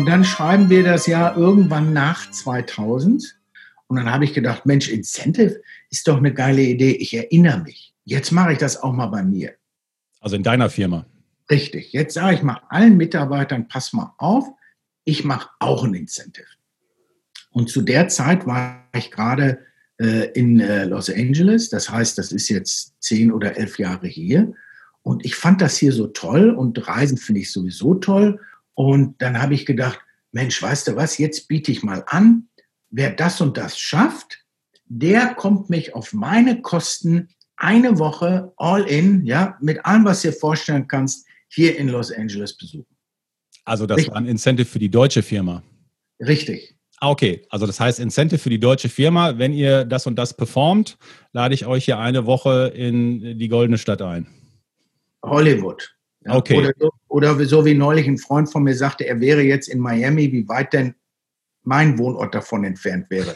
und 0.00 0.06
dann 0.06 0.24
schreiben 0.24 0.70
wir 0.70 0.82
das 0.82 1.06
ja 1.06 1.36
irgendwann 1.36 1.92
nach 1.92 2.30
2000. 2.30 3.38
Und 3.86 3.96
dann 3.96 4.10
habe 4.10 4.24
ich 4.24 4.32
gedacht, 4.32 4.64
Mensch, 4.64 4.88
Incentive 4.88 5.60
ist 5.90 6.08
doch 6.08 6.16
eine 6.16 6.32
geile 6.32 6.62
Idee. 6.62 6.92
Ich 6.92 7.12
erinnere 7.12 7.60
mich. 7.60 7.92
Jetzt 8.06 8.30
mache 8.30 8.52
ich 8.52 8.58
das 8.58 8.82
auch 8.82 8.94
mal 8.94 9.08
bei 9.08 9.22
mir. 9.22 9.52
Also 10.20 10.36
in 10.36 10.42
deiner 10.42 10.70
Firma. 10.70 11.04
Richtig. 11.50 11.92
Jetzt 11.92 12.14
sage 12.14 12.34
ich 12.34 12.42
mal 12.42 12.62
allen 12.70 12.96
Mitarbeitern, 12.96 13.68
pass 13.68 13.92
mal 13.92 14.14
auf, 14.16 14.46
ich 15.04 15.22
mache 15.22 15.50
auch 15.58 15.84
ein 15.84 15.92
Incentive. 15.92 16.46
Und 17.50 17.68
zu 17.68 17.82
der 17.82 18.08
Zeit 18.08 18.46
war 18.46 18.88
ich 18.96 19.10
gerade 19.10 19.58
äh, 19.98 20.30
in 20.32 20.60
äh, 20.60 20.86
Los 20.86 21.10
Angeles. 21.10 21.68
Das 21.68 21.90
heißt, 21.90 22.16
das 22.16 22.32
ist 22.32 22.48
jetzt 22.48 22.94
zehn 23.00 23.30
oder 23.30 23.58
elf 23.58 23.78
Jahre 23.78 24.06
hier. 24.06 24.54
Und 25.02 25.26
ich 25.26 25.34
fand 25.34 25.60
das 25.60 25.76
hier 25.76 25.92
so 25.92 26.06
toll 26.06 26.48
und 26.48 26.88
Reisen 26.88 27.18
finde 27.18 27.42
ich 27.42 27.52
sowieso 27.52 27.96
toll. 27.96 28.40
Und 28.80 29.20
dann 29.20 29.42
habe 29.42 29.52
ich 29.52 29.66
gedacht, 29.66 30.00
Mensch, 30.32 30.62
weißt 30.62 30.88
du 30.88 30.96
was, 30.96 31.18
jetzt 31.18 31.48
biete 31.48 31.70
ich 31.70 31.82
mal 31.82 32.02
an, 32.06 32.48
wer 32.88 33.10
das 33.10 33.42
und 33.42 33.58
das 33.58 33.78
schafft, 33.78 34.42
der 34.86 35.34
kommt 35.34 35.68
mich 35.68 35.94
auf 35.94 36.14
meine 36.14 36.62
Kosten 36.62 37.28
eine 37.56 37.98
Woche 37.98 38.54
all 38.56 38.84
in, 38.84 39.26
ja, 39.26 39.58
mit 39.60 39.84
allem, 39.84 40.06
was 40.06 40.22
du 40.22 40.28
dir 40.30 40.34
vorstellen 40.34 40.88
kannst, 40.88 41.26
hier 41.48 41.76
in 41.76 41.88
Los 41.88 42.10
Angeles 42.10 42.56
besuchen. 42.56 42.96
Also 43.66 43.84
das 43.84 43.98
Richtig. 43.98 44.14
war 44.14 44.22
ein 44.22 44.26
Incentive 44.26 44.66
für 44.66 44.78
die 44.78 44.88
deutsche 44.88 45.22
Firma. 45.22 45.62
Richtig. 46.18 46.74
Ah, 47.00 47.10
okay. 47.10 47.44
Also 47.50 47.66
das 47.66 47.78
heißt 47.80 48.00
Incentive 48.00 48.38
für 48.38 48.48
die 48.48 48.60
deutsche 48.60 48.88
Firma. 48.88 49.36
Wenn 49.36 49.52
ihr 49.52 49.84
das 49.84 50.06
und 50.06 50.16
das 50.16 50.34
performt, 50.34 50.96
lade 51.34 51.54
ich 51.54 51.66
euch 51.66 51.84
hier 51.84 51.98
eine 51.98 52.24
Woche 52.24 52.72
in 52.74 53.38
die 53.38 53.48
goldene 53.48 53.76
Stadt 53.76 54.00
ein. 54.00 54.26
Hollywood. 55.22 55.94
Ja, 56.24 56.36
okay. 56.36 56.56
Oder 56.56 56.72
so, 56.78 56.90
oder 57.10 57.44
so 57.44 57.64
wie 57.64 57.74
neulich 57.74 58.06
ein 58.06 58.18
Freund 58.18 58.50
von 58.50 58.62
mir 58.62 58.74
sagte, 58.74 59.06
er 59.06 59.20
wäre 59.20 59.42
jetzt 59.42 59.68
in 59.68 59.80
Miami, 59.80 60.32
wie 60.32 60.48
weit 60.48 60.72
denn 60.72 60.94
mein 61.64 61.98
Wohnort 61.98 62.34
davon 62.34 62.64
entfernt 62.64 63.10
wäre. 63.10 63.34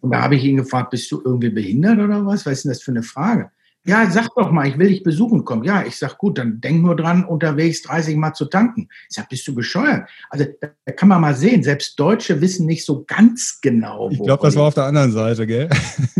Und 0.00 0.12
da 0.12 0.22
habe 0.22 0.36
ich 0.36 0.44
ihn 0.44 0.56
gefragt, 0.56 0.90
bist 0.90 1.10
du 1.12 1.20
irgendwie 1.24 1.50
behindert 1.50 1.98
oder 1.98 2.24
was? 2.24 2.46
Was 2.46 2.52
ist 2.54 2.64
denn 2.64 2.70
das 2.70 2.82
für 2.82 2.92
eine 2.92 3.02
Frage? 3.02 3.50
Ja, 3.84 4.10
sag 4.10 4.28
doch 4.36 4.50
mal, 4.50 4.68
ich 4.68 4.78
will 4.78 4.88
dich 4.88 5.02
besuchen 5.02 5.44
kommen. 5.44 5.64
Ja, 5.64 5.84
ich 5.86 5.96
sag 5.96 6.18
gut, 6.18 6.38
dann 6.38 6.60
denk 6.60 6.82
nur 6.82 6.96
dran, 6.96 7.24
unterwegs 7.24 7.82
30 7.82 8.16
Mal 8.16 8.34
zu 8.34 8.46
tanken. 8.46 8.88
Ich 9.08 9.16
sag, 9.16 9.28
bist 9.28 9.46
du 9.48 9.54
bescheuert? 9.54 10.08
Also 10.28 10.46
da 10.60 10.92
kann 10.92 11.08
man 11.08 11.20
mal 11.20 11.34
sehen, 11.34 11.62
selbst 11.62 11.98
Deutsche 11.98 12.40
wissen 12.40 12.66
nicht 12.66 12.84
so 12.84 13.04
ganz 13.06 13.58
genau. 13.62 14.10
Ich 14.10 14.22
glaube, 14.22 14.46
das 14.46 14.56
war 14.56 14.64
auf 14.64 14.74
der 14.74 14.84
anderen 14.84 15.12
Seite, 15.12 15.46
gell? 15.46 15.70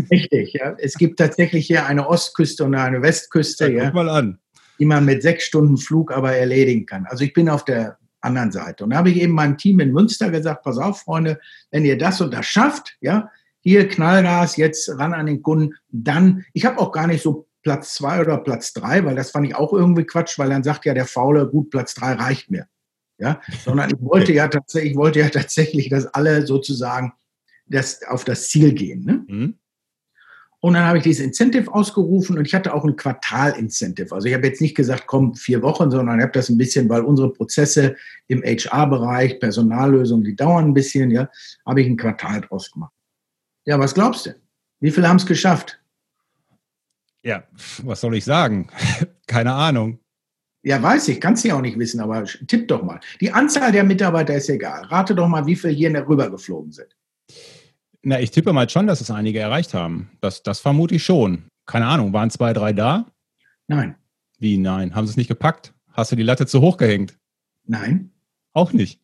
Richtig, 0.09 0.53
ja. 0.53 0.75
Es 0.79 0.95
gibt 0.95 1.19
tatsächlich 1.19 1.67
hier 1.67 1.85
eine 1.85 2.07
Ostküste 2.07 2.63
und 2.63 2.75
eine 2.75 3.01
Westküste. 3.01 3.71
Ja, 3.71 3.77
ja. 3.77 3.85
Guck 3.85 3.93
mal 3.95 4.09
an 4.09 4.39
die 4.81 4.85
man 4.87 5.05
mit 5.05 5.21
sechs 5.21 5.43
Stunden 5.43 5.77
Flug 5.77 6.11
aber 6.11 6.33
erledigen 6.33 6.87
kann. 6.87 7.05
Also 7.05 7.23
ich 7.23 7.33
bin 7.33 7.49
auf 7.49 7.63
der 7.65 7.99
anderen 8.19 8.51
Seite. 8.51 8.83
Und 8.83 8.89
da 8.89 8.97
habe 8.97 9.11
ich 9.11 9.21
eben 9.21 9.33
meinem 9.33 9.55
Team 9.55 9.79
in 9.79 9.91
Münster 9.91 10.31
gesagt, 10.31 10.63
pass 10.63 10.79
auf, 10.79 11.01
Freunde, 11.01 11.39
wenn 11.69 11.85
ihr 11.85 11.99
das 11.99 12.19
und 12.19 12.33
das 12.33 12.47
schafft, 12.47 12.97
ja, 12.99 13.29
hier 13.59 13.87
Knallgas, 13.87 14.57
jetzt 14.57 14.89
ran 14.97 15.13
an 15.13 15.27
den 15.27 15.43
Kunden, 15.43 15.75
dann, 15.89 16.45
ich 16.53 16.65
habe 16.65 16.79
auch 16.79 16.91
gar 16.91 17.05
nicht 17.05 17.21
so 17.21 17.47
Platz 17.61 17.93
zwei 17.93 18.21
oder 18.21 18.39
Platz 18.39 18.73
drei, 18.73 19.05
weil 19.05 19.15
das 19.15 19.29
fand 19.29 19.45
ich 19.45 19.53
auch 19.53 19.71
irgendwie 19.71 20.03
Quatsch, 20.03 20.39
weil 20.39 20.49
dann 20.49 20.63
sagt 20.63 20.85
ja 20.85 20.95
der 20.95 21.05
Faule, 21.05 21.47
gut, 21.47 21.69
Platz 21.69 21.93
drei 21.93 22.13
reicht 22.13 22.49
mir. 22.49 22.65
Ja, 23.19 23.39
sondern 23.63 23.91
ich 23.91 24.01
wollte 24.01 24.33
ja 24.33 24.47
tatsächlich, 24.47 24.93
ich 24.93 24.97
wollte 24.97 25.19
ja 25.19 25.29
tatsächlich, 25.29 25.89
dass 25.89 26.07
alle 26.07 26.47
sozusagen 26.47 27.13
das, 27.67 28.01
auf 28.01 28.25
das 28.25 28.49
Ziel 28.49 28.73
gehen. 28.73 29.05
Ne? 29.05 29.25
Mhm. 29.27 29.57
Und 30.61 30.75
dann 30.75 30.85
habe 30.85 30.99
ich 30.99 31.03
dieses 31.03 31.25
Incentive 31.25 31.73
ausgerufen 31.73 32.37
und 32.37 32.45
ich 32.45 32.53
hatte 32.53 32.73
auch 32.73 32.85
ein 32.85 32.95
Quartal-Incentive. 32.95 34.13
Also 34.13 34.27
ich 34.27 34.33
habe 34.35 34.45
jetzt 34.45 34.61
nicht 34.61 34.75
gesagt, 34.75 35.07
komm, 35.07 35.33
vier 35.33 35.63
Wochen, 35.63 35.89
sondern 35.89 36.19
ich 36.19 36.23
habe 36.23 36.33
das 36.33 36.49
ein 36.49 36.57
bisschen, 36.57 36.87
weil 36.87 37.01
unsere 37.01 37.33
Prozesse 37.33 37.95
im 38.27 38.43
HR-Bereich, 38.43 39.39
Personallösungen, 39.39 40.23
die 40.23 40.35
dauern 40.35 40.65
ein 40.65 40.73
bisschen, 40.75 41.09
ja, 41.09 41.27
habe 41.65 41.81
ich 41.81 41.87
ein 41.87 41.97
Quartal 41.97 42.41
draus 42.41 42.71
gemacht. 42.71 42.93
Ja, 43.65 43.79
was 43.79 43.95
glaubst 43.95 44.27
du? 44.27 44.35
Wie 44.79 44.91
viele 44.91 45.09
haben 45.09 45.17
es 45.17 45.25
geschafft? 45.25 45.79
Ja, 47.23 47.43
was 47.83 48.01
soll 48.01 48.15
ich 48.15 48.25
sagen? 48.25 48.67
Keine 49.27 49.53
Ahnung. 49.53 49.99
Ja, 50.63 50.81
weiß 50.81 51.07
ich, 51.07 51.19
kannst 51.19 51.43
du 51.43 51.47
ja 51.47 51.55
auch 51.55 51.61
nicht 51.61 51.79
wissen, 51.79 51.99
aber 51.99 52.23
tipp 52.47 52.67
doch 52.67 52.83
mal. 52.83 52.99
Die 53.19 53.31
Anzahl 53.31 53.71
der 53.71 53.83
Mitarbeiter 53.83 54.35
ist 54.35 54.47
egal. 54.47 54.83
Rate 54.85 55.15
doch 55.15 55.27
mal, 55.27 55.47
wie 55.47 55.55
viele 55.55 55.73
hier 55.73 56.07
rübergeflogen 56.07 56.71
sind. 56.71 56.95
Na, 58.03 58.19
ich 58.19 58.31
tippe 58.31 58.51
mal 58.51 58.67
schon, 58.67 58.87
dass 58.87 58.99
es 58.99 59.11
einige 59.11 59.39
erreicht 59.39 59.73
haben. 59.73 60.09
Das, 60.21 60.41
das 60.41 60.59
vermute 60.59 60.95
ich 60.95 61.03
schon. 61.03 61.43
Keine 61.67 61.85
Ahnung, 61.85 62.13
waren 62.13 62.31
zwei, 62.31 62.51
drei 62.53 62.73
da? 62.73 63.05
Nein. 63.67 63.95
Wie 64.39 64.57
nein? 64.57 64.95
Haben 64.95 65.05
sie 65.05 65.11
es 65.11 65.17
nicht 65.17 65.27
gepackt? 65.27 65.73
Hast 65.91 66.11
du 66.11 66.15
die 66.15 66.23
Latte 66.23 66.47
zu 66.47 66.61
hoch 66.61 66.77
gehängt? 66.77 67.17
Nein. 67.65 68.11
Auch 68.53 68.73
nicht. 68.73 68.99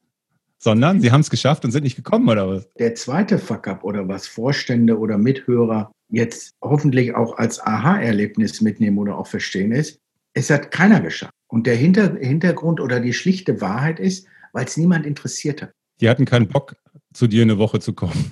Sondern 0.57 0.99
sie 0.99 1.11
haben 1.11 1.21
es 1.21 1.29
geschafft 1.29 1.63
und 1.63 1.71
sind 1.71 1.83
nicht 1.83 1.95
gekommen, 1.95 2.27
oder 2.27 2.49
was? 2.49 2.73
Der 2.79 2.95
zweite 2.95 3.37
Fuck-up 3.37 3.83
oder 3.83 4.07
was 4.07 4.25
Vorstände 4.25 4.97
oder 4.97 5.19
Mithörer 5.19 5.91
jetzt 6.09 6.55
hoffentlich 6.63 7.13
auch 7.13 7.37
als 7.37 7.59
Aha-Erlebnis 7.59 8.61
mitnehmen 8.61 8.97
oder 8.97 9.17
auch 9.17 9.27
verstehen 9.27 9.71
ist, 9.71 9.99
es 10.33 10.49
hat 10.49 10.71
keiner 10.71 11.01
geschafft. 11.01 11.33
Und 11.47 11.67
der 11.67 11.75
Hinter 11.75 12.15
Hintergrund 12.15 12.79
oder 12.79 12.99
die 12.99 13.13
schlichte 13.13 13.61
Wahrheit 13.61 13.99
ist, 13.99 14.27
weil 14.53 14.65
es 14.65 14.75
niemand 14.75 15.05
interessiert 15.05 15.61
hat. 15.61 15.71
Die 16.01 16.09
hatten 16.09 16.25
keinen 16.25 16.47
Bock, 16.47 16.75
zu 17.13 17.27
dir 17.27 17.43
eine 17.43 17.59
Woche 17.59 17.79
zu 17.79 17.93
kommen. 17.93 18.31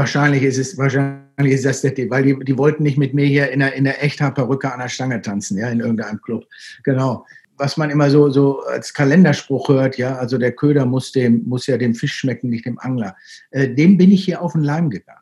Wahrscheinlich 0.00 0.44
ist 0.44 0.56
es, 0.56 0.78
wahrscheinlich 0.78 1.52
ist 1.52 1.66
das 1.66 1.82
der 1.82 1.92
weil 2.08 2.22
die, 2.22 2.44
die 2.46 2.56
wollten 2.56 2.82
nicht 2.84 2.96
mit 2.96 3.12
mir 3.12 3.26
hier 3.26 3.50
in 3.50 3.60
der, 3.60 3.74
in 3.74 3.84
der 3.84 4.02
Echthaarperücke 4.02 4.72
an 4.72 4.80
der 4.80 4.88
Stange 4.88 5.20
tanzen, 5.20 5.58
ja, 5.58 5.68
in 5.68 5.80
irgendeinem 5.80 6.22
Club. 6.22 6.46
Genau. 6.84 7.26
Was 7.58 7.76
man 7.76 7.90
immer 7.90 8.08
so, 8.08 8.30
so 8.30 8.62
als 8.62 8.94
Kalenderspruch 8.94 9.68
hört, 9.68 9.98
ja, 9.98 10.16
also 10.16 10.38
der 10.38 10.52
Köder 10.52 10.86
muss 10.86 11.12
dem, 11.12 11.44
muss 11.46 11.66
ja 11.66 11.76
dem 11.76 11.94
Fisch 11.94 12.14
schmecken, 12.14 12.48
nicht 12.48 12.64
dem 12.64 12.78
Angler. 12.78 13.14
Äh, 13.50 13.74
dem 13.74 13.98
bin 13.98 14.10
ich 14.10 14.24
hier 14.24 14.40
auf 14.40 14.52
den 14.52 14.62
Leim 14.62 14.88
gegangen. 14.88 15.20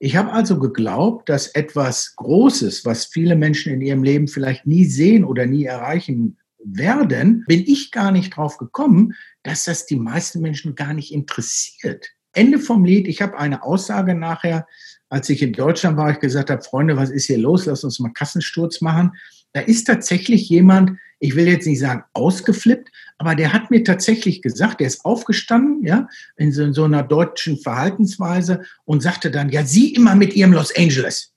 Ich 0.00 0.16
habe 0.16 0.32
also 0.32 0.58
geglaubt, 0.58 1.28
dass 1.28 1.48
etwas 1.48 2.16
Großes, 2.16 2.86
was 2.86 3.04
viele 3.04 3.36
Menschen 3.36 3.74
in 3.74 3.82
ihrem 3.82 4.02
Leben 4.02 4.26
vielleicht 4.26 4.66
nie 4.66 4.86
sehen 4.86 5.22
oder 5.22 5.44
nie 5.44 5.66
erreichen 5.66 6.38
werden, 6.64 7.44
bin 7.46 7.62
ich 7.66 7.90
gar 7.90 8.10
nicht 8.10 8.34
drauf 8.34 8.56
gekommen, 8.56 9.12
dass 9.42 9.64
das 9.64 9.84
die 9.84 9.96
meisten 9.96 10.40
Menschen 10.40 10.74
gar 10.76 10.94
nicht 10.94 11.12
interessiert. 11.12 12.08
Ende 12.38 12.58
vom 12.58 12.84
Lied. 12.84 13.08
Ich 13.08 13.20
habe 13.20 13.38
eine 13.38 13.62
Aussage 13.62 14.14
nachher, 14.14 14.66
als 15.08 15.28
ich 15.28 15.42
in 15.42 15.52
Deutschland 15.52 15.96
war, 15.96 16.10
ich 16.10 16.20
gesagt 16.20 16.50
habe, 16.50 16.62
Freunde, 16.62 16.96
was 16.96 17.10
ist 17.10 17.26
hier 17.26 17.38
los? 17.38 17.66
Lass 17.66 17.84
uns 17.84 17.98
mal 17.98 18.12
Kassensturz 18.12 18.80
machen. 18.80 19.12
Da 19.52 19.60
ist 19.60 19.84
tatsächlich 19.84 20.48
jemand, 20.48 20.92
ich 21.18 21.34
will 21.34 21.48
jetzt 21.48 21.66
nicht 21.66 21.80
sagen 21.80 22.04
ausgeflippt, 22.12 22.90
aber 23.16 23.34
der 23.34 23.52
hat 23.52 23.70
mir 23.70 23.82
tatsächlich 23.82 24.42
gesagt, 24.42 24.80
der 24.80 24.86
ist 24.86 25.04
aufgestanden, 25.04 25.84
ja, 25.84 26.08
in 26.36 26.52
so, 26.52 26.62
in 26.62 26.72
so 26.72 26.84
einer 26.84 27.02
deutschen 27.02 27.58
Verhaltensweise 27.58 28.62
und 28.84 29.02
sagte 29.02 29.30
dann, 29.30 29.48
ja, 29.48 29.64
Sie 29.64 29.94
immer 29.94 30.14
mit 30.14 30.36
Ihrem 30.36 30.52
Los 30.52 30.74
Angeles. 30.76 31.32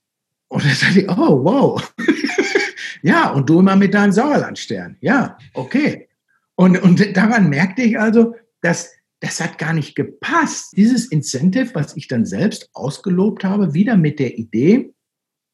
Und 0.48 0.64
dann 0.64 0.74
sagte 0.74 1.00
ich, 1.00 1.08
oh, 1.08 1.42
wow. 1.44 1.94
ja, 3.02 3.30
und 3.30 3.48
du 3.48 3.60
immer 3.60 3.74
mit 3.74 3.94
deinem 3.94 4.12
Sauerlandstern. 4.12 4.98
Ja, 5.00 5.38
okay. 5.54 6.08
Und, 6.54 6.80
und 6.82 7.16
daran 7.16 7.48
merkte 7.48 7.82
ich 7.82 7.98
also, 7.98 8.34
dass 8.60 8.92
das 9.22 9.40
hat 9.40 9.56
gar 9.56 9.72
nicht 9.72 9.94
gepasst. 9.94 10.76
Dieses 10.76 11.06
Incentive, 11.06 11.74
was 11.74 11.96
ich 11.96 12.08
dann 12.08 12.26
selbst 12.26 12.68
ausgelobt 12.74 13.44
habe, 13.44 13.72
wieder 13.72 13.96
mit 13.96 14.18
der 14.18 14.36
Idee, 14.36 14.92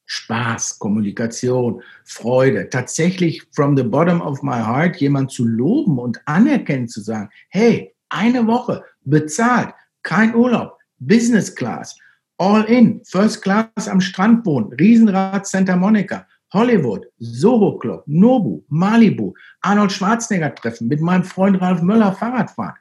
Spaß, 0.07 0.79
Kommunikation, 0.79 1.83
Freude, 2.07 2.71
tatsächlich 2.71 3.43
from 3.53 3.77
the 3.77 3.83
bottom 3.83 4.23
of 4.23 4.43
my 4.43 4.57
heart 4.57 4.97
jemand 4.97 5.31
zu 5.31 5.45
loben 5.45 5.99
und 5.99 6.19
anerkennen 6.25 6.89
zu 6.89 7.03
sagen, 7.03 7.29
hey, 7.51 7.95
eine 8.09 8.47
Woche 8.47 8.83
bezahlt, 9.05 9.75
kein 10.03 10.35
Urlaub, 10.35 10.79
Business 10.99 11.55
Class, 11.55 11.95
all 12.39 12.65
in, 12.65 13.03
First 13.05 13.43
Class 13.43 13.87
am 13.87 14.01
Strand 14.01 14.47
wohnen, 14.47 14.73
Riesenrad 14.73 15.47
Santa 15.47 15.77
Monica, 15.77 16.27
Hollywood, 16.55 17.05
Soho 17.19 17.77
Club, 17.77 18.03
Nobu, 18.07 18.63
Malibu, 18.69 19.35
Arnold 19.61 19.93
Schwarzenegger 19.93 20.55
treffen, 20.55 20.89
mit 20.89 21.03
meinem 21.03 21.25
Freund 21.25 21.61
Ralf 21.61 21.83
Möller 21.83 22.15
Fahrrad 22.15 22.51
fahren. 22.51 22.77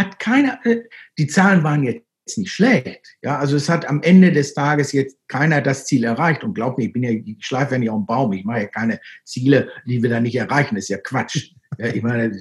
Hat 0.00 0.18
keiner, 0.18 0.58
äh, 0.64 0.82
die 1.18 1.26
Zahlen 1.26 1.62
waren 1.62 1.82
jetzt 1.84 2.04
nicht 2.38 2.50
schlecht. 2.50 3.16
Ja, 3.22 3.38
also 3.38 3.56
es 3.56 3.68
hat 3.68 3.86
am 3.86 4.02
Ende 4.02 4.32
des 4.32 4.54
Tages 4.54 4.92
jetzt 4.92 5.18
keiner 5.28 5.60
das 5.60 5.84
Ziel 5.84 6.04
erreicht. 6.04 6.42
Und 6.42 6.54
glaub 6.54 6.78
mir, 6.78 6.86
ich 6.86 6.92
bin 6.92 7.02
ja, 7.02 7.10
ich 7.10 7.36
schleife 7.40 7.72
ja 7.72 7.78
nicht 7.78 7.90
auf 7.90 8.00
dem 8.00 8.06
Baum. 8.06 8.32
Ich 8.32 8.44
mache 8.44 8.60
ja 8.60 8.66
keine 8.66 8.98
Ziele, 9.24 9.68
die 9.86 10.02
wir 10.02 10.08
da 10.08 10.20
nicht 10.20 10.36
erreichen. 10.36 10.74
Das 10.74 10.84
ist 10.84 10.88
ja 10.88 10.96
Quatsch. 10.96 11.52
Ja, 11.78 11.88
ich 11.88 12.02
meine, 12.02 12.32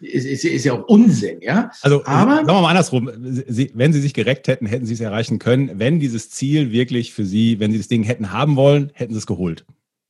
ist, 0.00 0.24
ist, 0.26 0.44
ist 0.44 0.64
ja 0.64 0.74
auch 0.74 0.88
Unsinn, 0.88 1.40
ja. 1.42 1.72
Also, 1.82 2.04
aber 2.06 2.36
sagen 2.36 2.46
wir 2.46 2.60
mal 2.62 2.70
andersrum, 2.70 3.10
sie, 3.48 3.70
wenn 3.74 3.92
Sie 3.92 4.00
sich 4.00 4.14
gereckt 4.14 4.46
hätten, 4.46 4.66
hätten 4.66 4.86
Sie 4.86 4.94
es 4.94 5.00
erreichen 5.00 5.40
können. 5.40 5.78
Wenn 5.78 5.98
dieses 5.98 6.30
Ziel 6.30 6.70
wirklich 6.70 7.12
für 7.12 7.24
Sie, 7.24 7.58
wenn 7.58 7.72
Sie 7.72 7.78
das 7.78 7.88
Ding 7.88 8.04
hätten 8.04 8.32
haben 8.32 8.54
wollen, 8.54 8.92
hätten 8.94 9.12
Sie 9.12 9.18
es 9.18 9.26
geholt. 9.26 9.66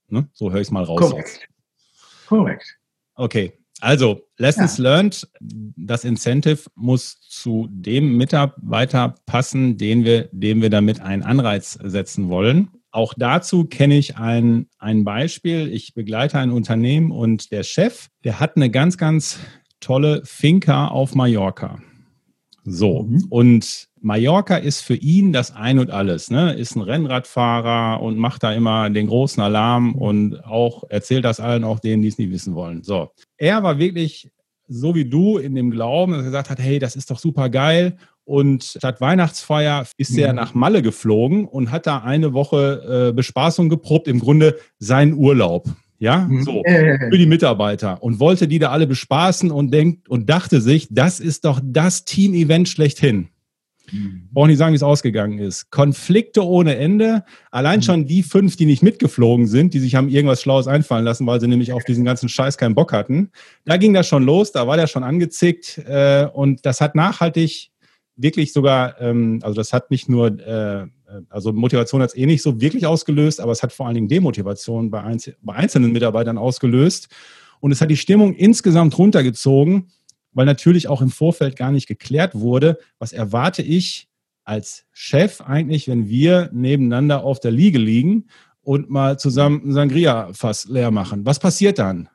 Ne? 0.08 0.28
So 0.32 0.52
höre 0.52 0.60
ich 0.60 0.68
es 0.68 0.70
mal 0.70 0.84
raus. 0.84 1.00
Korrekt. 1.00 1.48
Korrekt. 2.26 2.76
Okay, 3.14 3.52
also, 3.80 4.22
Lessons 4.36 4.78
ja. 4.78 4.84
learned, 4.84 5.28
das 5.40 6.04
Incentive 6.04 6.70
muss 6.74 7.20
zu 7.20 7.68
dem 7.70 8.16
Mitarbeiter 8.16 9.14
passen, 9.26 9.76
den 9.76 10.04
wir, 10.04 10.28
dem 10.32 10.62
wir 10.62 10.70
damit 10.70 11.00
einen 11.00 11.22
Anreiz 11.22 11.78
setzen 11.82 12.28
wollen. 12.28 12.70
Auch 12.92 13.14
dazu 13.16 13.64
kenne 13.64 13.96
ich 13.96 14.16
ein, 14.16 14.66
ein 14.78 15.04
Beispiel. 15.04 15.72
Ich 15.72 15.94
begleite 15.94 16.38
ein 16.38 16.50
Unternehmen 16.50 17.12
und 17.12 17.52
der 17.52 17.62
Chef, 17.62 18.08
der 18.24 18.40
hat 18.40 18.56
eine 18.56 18.70
ganz, 18.70 18.98
ganz 18.98 19.38
tolle 19.78 20.22
Finca 20.24 20.88
auf 20.88 21.14
Mallorca. 21.14 21.80
So, 22.70 23.02
mhm. 23.02 23.26
und 23.28 23.88
Mallorca 24.00 24.56
ist 24.56 24.80
für 24.80 24.94
ihn 24.94 25.33
das 25.33 25.54
Ein 25.54 25.78
und 25.78 25.90
Alles. 25.90 26.30
Ne? 26.30 26.54
Ist 26.54 26.74
ein 26.74 26.83
Rennradfahrer 26.83 28.02
und 28.02 28.16
macht 28.16 28.42
da 28.42 28.52
immer 28.52 28.88
den 28.88 29.09
großen 29.09 29.42
Alarm 29.42 29.94
und 29.94 30.44
auch 30.44 30.85
erzählt 30.88 31.24
das 31.24 31.40
allen, 31.40 31.64
auch 31.64 31.80
denen, 31.80 32.02
die 32.02 32.09
es 32.09 32.18
nicht 32.18 32.30
wissen 32.30 32.54
wollen. 32.54 32.83
So, 32.83 33.11
er 33.37 33.62
war 33.62 33.78
wirklich 33.78 34.30
so 34.70 34.94
wie 34.94 35.04
du 35.04 35.37
in 35.37 35.54
dem 35.54 35.70
Glauben, 35.70 36.12
dass 36.12 36.22
er 36.22 36.26
gesagt 36.26 36.50
hat, 36.50 36.61
hey, 36.61 36.78
das 36.78 36.96
ist 36.96 37.11
doch 37.11 37.18
super 37.18 37.50
geil. 37.50 37.96
Und 38.24 38.62
statt 38.62 39.00
Weihnachtsfeier 39.00 39.85
ist 39.96 40.16
er 40.16 40.28
mhm. 40.30 40.37
nach 40.37 40.54
Malle 40.54 40.83
geflogen 40.83 41.46
und 41.46 41.72
hat 41.72 41.87
da 41.87 41.98
eine 41.98 42.33
Woche 42.33 43.09
äh, 43.09 43.12
Bespaßung 43.12 43.68
geprobt, 43.68 44.06
im 44.06 44.20
Grunde 44.20 44.56
seinen 44.78 45.14
Urlaub. 45.14 45.68
Ja, 46.00 46.26
mhm. 46.26 46.42
so 46.42 46.62
für 46.64 47.18
die 47.18 47.26
Mitarbeiter 47.26 48.02
und 48.02 48.20
wollte 48.20 48.48
die 48.48 48.58
da 48.58 48.70
alle 48.70 48.86
bespaßen 48.86 49.50
und 49.50 49.70
denkt 49.70 50.08
und 50.08 50.30
dachte 50.30 50.62
sich, 50.62 50.88
das 50.90 51.20
ist 51.20 51.44
doch 51.44 51.60
das 51.62 52.06
Team-Event 52.06 52.70
schlechthin. 52.70 53.28
Mhm. 53.92 54.28
Brauche 54.32 54.48
nicht 54.48 54.56
sagen, 54.56 54.72
wie 54.72 54.76
es 54.76 54.82
ausgegangen 54.82 55.38
ist. 55.38 55.70
Konflikte 55.70 56.42
ohne 56.42 56.76
Ende. 56.76 57.24
Allein 57.50 57.80
mhm. 57.80 57.82
schon 57.82 58.06
die 58.06 58.22
fünf, 58.22 58.56
die 58.56 58.64
nicht 58.64 58.82
mitgeflogen 58.82 59.46
sind, 59.46 59.74
die 59.74 59.78
sich 59.78 59.94
haben 59.94 60.08
irgendwas 60.08 60.40
Schlaues 60.40 60.66
einfallen 60.66 61.04
lassen, 61.04 61.26
weil 61.26 61.38
sie 61.38 61.48
nämlich 61.48 61.74
auf 61.74 61.84
diesen 61.84 62.06
ganzen 62.06 62.30
Scheiß 62.30 62.56
keinen 62.56 62.74
Bock 62.74 62.94
hatten. 62.94 63.30
Da 63.66 63.76
ging 63.76 63.92
das 63.92 64.08
schon 64.08 64.24
los, 64.24 64.52
da 64.52 64.66
war 64.66 64.78
der 64.78 64.86
schon 64.86 65.04
angezickt 65.04 65.76
äh, 65.86 66.26
und 66.32 66.64
das 66.64 66.80
hat 66.80 66.94
nachhaltig 66.94 67.70
wirklich 68.16 68.52
sogar, 68.54 69.00
ähm, 69.00 69.40
also 69.42 69.54
das 69.54 69.72
hat 69.72 69.90
nicht 69.90 70.08
nur, 70.08 70.28
äh, 70.40 70.86
also 71.28 71.52
Motivation 71.52 72.02
hat 72.02 72.10
es 72.10 72.16
eh 72.16 72.26
nicht 72.26 72.42
so 72.42 72.60
wirklich 72.60 72.86
ausgelöst, 72.86 73.40
aber 73.40 73.52
es 73.52 73.62
hat 73.62 73.72
vor 73.72 73.86
allen 73.86 73.94
Dingen 73.94 74.08
Demotivation 74.08 74.90
bei, 74.90 75.02
einz 75.02 75.30
bei 75.42 75.54
einzelnen 75.54 75.92
Mitarbeitern 75.92 76.38
ausgelöst. 76.38 77.08
Und 77.60 77.72
es 77.72 77.80
hat 77.80 77.90
die 77.90 77.96
Stimmung 77.96 78.34
insgesamt 78.34 78.96
runtergezogen 78.96 79.88
weil 80.32 80.46
natürlich 80.46 80.88
auch 80.88 81.02
im 81.02 81.10
Vorfeld 81.10 81.56
gar 81.56 81.72
nicht 81.72 81.86
geklärt 81.86 82.34
wurde, 82.34 82.78
was 82.98 83.12
erwarte 83.12 83.62
ich 83.62 84.08
als 84.44 84.84
Chef 84.92 85.40
eigentlich, 85.40 85.88
wenn 85.88 86.08
wir 86.08 86.50
nebeneinander 86.52 87.24
auf 87.24 87.40
der 87.40 87.50
Liege 87.50 87.78
liegen 87.78 88.26
und 88.62 88.90
mal 88.90 89.18
zusammen 89.18 89.62
ein 89.64 89.72
Sangria-Fass 89.72 90.66
leer 90.68 90.90
machen. 90.90 91.24
Was 91.24 91.38
passiert 91.38 91.78
dann? 91.78 92.08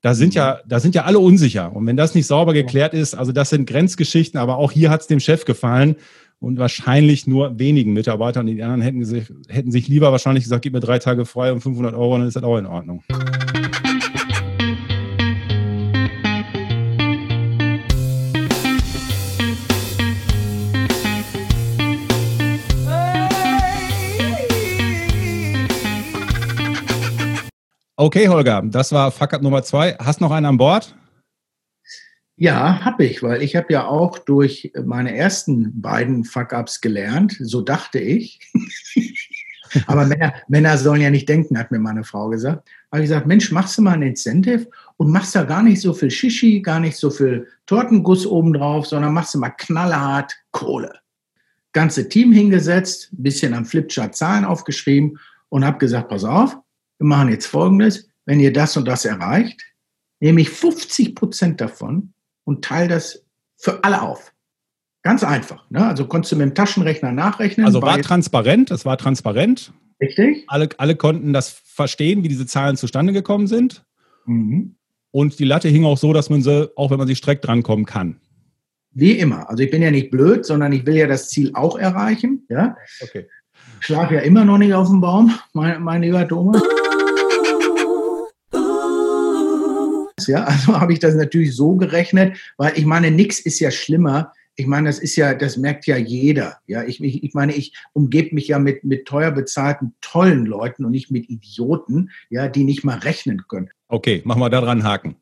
Da 0.00 0.14
sind 0.14 0.34
ja, 0.34 0.60
da 0.66 0.78
sind 0.78 0.94
ja 0.94 1.04
alle 1.04 1.18
unsicher. 1.18 1.74
Und 1.74 1.86
wenn 1.86 1.96
das 1.96 2.14
nicht 2.14 2.26
sauber 2.26 2.52
geklärt 2.52 2.94
ist, 2.94 3.14
also 3.14 3.32
das 3.32 3.50
sind 3.50 3.68
Grenzgeschichten, 3.68 4.38
aber 4.38 4.56
auch 4.56 4.72
hier 4.72 4.90
hat 4.90 5.00
es 5.00 5.06
dem 5.06 5.20
Chef 5.20 5.44
gefallen 5.44 5.96
und 6.38 6.58
wahrscheinlich 6.58 7.26
nur 7.26 7.58
wenigen 7.58 7.92
Mitarbeitern. 7.92 8.46
Die 8.46 8.62
anderen 8.62 8.82
hätten 8.82 9.04
sich, 9.04 9.32
hätten 9.48 9.70
sich 9.70 9.88
lieber 9.88 10.12
wahrscheinlich 10.12 10.44
gesagt, 10.44 10.62
gib 10.62 10.72
mir 10.72 10.80
drei 10.80 10.98
Tage 10.98 11.24
frei 11.24 11.52
und 11.52 11.60
500 11.60 11.94
Euro, 11.94 12.18
dann 12.18 12.26
ist 12.26 12.36
das 12.36 12.42
auch 12.42 12.58
in 12.58 12.66
Ordnung. 12.66 13.02
Okay, 27.98 28.28
Holger, 28.28 28.62
das 28.66 28.92
war 28.92 29.10
Fuck 29.10 29.32
Up 29.32 29.42
Nummer 29.42 29.62
zwei. 29.62 29.94
Hast 29.98 30.20
noch 30.20 30.30
einen 30.30 30.44
an 30.44 30.58
Bord? 30.58 30.94
Ja, 32.38 32.84
habe 32.84 33.06
ich, 33.06 33.22
weil 33.22 33.42
ich 33.42 33.56
habe 33.56 33.72
ja 33.72 33.86
auch 33.86 34.18
durch 34.18 34.70
meine 34.84 35.16
ersten 35.16 35.80
beiden 35.80 36.24
Fuck-Ups 36.24 36.82
gelernt, 36.82 37.36
so 37.40 37.62
dachte 37.62 37.98
ich. 37.98 38.40
Aber 39.86 40.04
Männer, 40.04 40.34
Männer 40.46 40.76
sollen 40.76 41.00
ja 41.00 41.10
nicht 41.10 41.28
denken, 41.28 41.58
hat 41.58 41.70
mir 41.70 41.78
meine 41.78 42.04
Frau 42.04 42.28
gesagt. 42.28 42.68
Habe 42.92 43.02
ich 43.02 43.08
gesagt, 43.08 43.26
Mensch, 43.26 43.50
machst 43.52 43.78
du 43.78 43.82
mal 43.82 43.94
ein 43.94 44.02
Incentive 44.02 44.68
und 44.98 45.10
machst 45.10 45.34
da 45.34 45.44
gar 45.44 45.62
nicht 45.62 45.80
so 45.80 45.94
viel 45.94 46.10
Shishi, 46.10 46.60
gar 46.60 46.78
nicht 46.78 46.98
so 46.98 47.10
viel 47.10 47.48
Tortenguss 47.64 48.26
obendrauf, 48.26 48.86
sondern 48.86 49.14
machst 49.14 49.34
du 49.34 49.38
mal 49.38 49.50
knallhart 49.50 50.34
Kohle. 50.52 50.92
Ganze 51.72 52.06
Team 52.08 52.32
hingesetzt, 52.32 53.08
bisschen 53.12 53.54
am 53.54 53.64
Flipchart 53.64 54.14
Zahlen 54.14 54.44
aufgeschrieben 54.44 55.18
und 55.48 55.64
habe 55.64 55.78
gesagt, 55.78 56.10
pass 56.10 56.24
auf, 56.24 56.56
wir 56.98 57.06
machen 57.06 57.30
jetzt 57.30 57.46
Folgendes, 57.46 58.08
wenn 58.26 58.40
ihr 58.40 58.52
das 58.52 58.76
und 58.76 58.86
das 58.86 59.06
erreicht, 59.06 59.62
nehme 60.20 60.42
ich 60.42 60.50
50 60.50 61.14
Prozent 61.14 61.60
davon 61.62 62.12
und 62.46 62.64
teile 62.64 62.88
das 62.88 63.24
für 63.56 63.84
alle 63.84 64.00
auf. 64.00 64.32
Ganz 65.02 65.22
einfach. 65.22 65.68
Ne? 65.70 65.86
Also 65.86 66.06
konntest 66.06 66.32
du 66.32 66.36
mit 66.36 66.46
dem 66.46 66.54
Taschenrechner 66.54 67.12
nachrechnen. 67.12 67.66
Also 67.66 67.82
war 67.82 68.00
transparent, 68.00 68.70
es 68.70 68.84
war 68.84 68.96
transparent. 68.96 69.72
Richtig. 70.00 70.44
Alle, 70.48 70.68
alle 70.78 70.96
konnten 70.96 71.32
das 71.32 71.50
verstehen, 71.50 72.22
wie 72.22 72.28
diese 72.28 72.46
Zahlen 72.46 72.76
zustande 72.76 73.12
gekommen 73.12 73.46
sind. 73.46 73.84
Mhm. 74.26 74.76
Und 75.10 75.38
die 75.38 75.44
Latte 75.44 75.68
hing 75.68 75.84
auch 75.84 75.98
so, 75.98 76.12
dass 76.12 76.28
man 76.28 76.42
sie, 76.42 76.70
auch 76.76 76.90
wenn 76.90 76.98
man 76.98 77.06
sie 77.06 77.16
streckt, 77.16 77.46
drankommen 77.46 77.86
kann. 77.86 78.20
Wie 78.90 79.12
immer. 79.12 79.48
Also 79.48 79.62
ich 79.62 79.70
bin 79.70 79.82
ja 79.82 79.90
nicht 79.90 80.10
blöd, 80.10 80.44
sondern 80.44 80.72
ich 80.72 80.86
will 80.86 80.96
ja 80.96 81.06
das 81.06 81.28
Ziel 81.28 81.52
auch 81.54 81.78
erreichen. 81.78 82.46
Ja? 82.48 82.76
Okay. 83.02 83.26
Ich 83.80 83.86
schlafe 83.86 84.14
ja 84.14 84.20
immer 84.20 84.44
noch 84.44 84.58
nicht 84.58 84.74
auf 84.74 84.88
dem 84.88 85.00
Baum, 85.00 85.32
mein, 85.52 85.82
mein 85.82 86.02
lieber 86.02 86.26
Thomas. 86.26 86.62
Ja, 90.26 90.44
also 90.44 90.78
habe 90.80 90.92
ich 90.92 90.98
das 90.98 91.14
natürlich 91.14 91.54
so 91.54 91.76
gerechnet, 91.76 92.38
weil 92.56 92.72
ich 92.76 92.84
meine, 92.84 93.10
nichts 93.10 93.40
ist 93.40 93.60
ja 93.60 93.70
schlimmer. 93.70 94.32
Ich 94.58 94.66
meine, 94.66 94.88
das 94.88 94.98
ist 94.98 95.16
ja, 95.16 95.34
das 95.34 95.58
merkt 95.58 95.86
ja 95.86 95.96
jeder. 95.96 96.58
Ja, 96.66 96.82
ich, 96.82 97.02
ich, 97.02 97.22
ich 97.22 97.34
meine, 97.34 97.54
ich 97.54 97.74
umgebe 97.92 98.34
mich 98.34 98.48
ja 98.48 98.58
mit, 98.58 98.84
mit 98.84 99.06
teuer 99.06 99.30
bezahlten, 99.30 99.94
tollen 100.00 100.46
Leuten 100.46 100.84
und 100.84 100.92
nicht 100.92 101.10
mit 101.10 101.28
Idioten, 101.28 102.10
ja, 102.30 102.48
die 102.48 102.64
nicht 102.64 102.82
mal 102.82 102.98
rechnen 102.98 103.44
können. 103.48 103.68
Okay, 103.88 104.22
machen 104.24 104.40
wir 104.40 104.48
da 104.48 104.62
dran 104.62 104.82
Haken. 104.82 105.16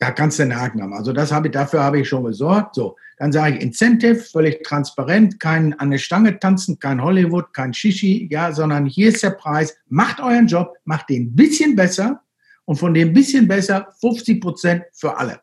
Da 0.00 0.10
kannst 0.10 0.38
du 0.38 0.44
einen 0.44 0.56
Haken 0.56 0.82
haben. 0.82 0.94
Also 0.94 1.12
das 1.12 1.30
habe 1.30 1.48
ich, 1.48 1.52
dafür 1.52 1.82
habe 1.82 2.00
ich 2.00 2.08
schon 2.08 2.24
gesorgt. 2.24 2.74
So, 2.74 2.96
dann 3.18 3.32
sage 3.32 3.56
ich 3.56 3.62
Incentive, 3.62 4.16
völlig 4.16 4.64
transparent, 4.64 5.38
kein 5.38 5.78
an 5.78 5.90
der 5.90 5.98
Stange 5.98 6.38
tanzen, 6.38 6.78
kein 6.78 7.02
Hollywood, 7.02 7.52
kein 7.52 7.74
Shishi, 7.74 8.26
ja, 8.30 8.50
sondern 8.50 8.86
hier 8.86 9.10
ist 9.10 9.22
der 9.22 9.30
Preis. 9.30 9.76
Macht 9.88 10.20
euren 10.20 10.46
Job, 10.46 10.74
macht 10.84 11.10
den 11.10 11.24
ein 11.24 11.36
bisschen 11.36 11.76
besser 11.76 12.22
und 12.70 12.76
von 12.76 12.94
dem 12.94 13.12
bisschen 13.12 13.48
besser 13.48 13.88
50 14.00 14.40
Prozent 14.40 14.84
für 14.92 15.18
alle. 15.18 15.40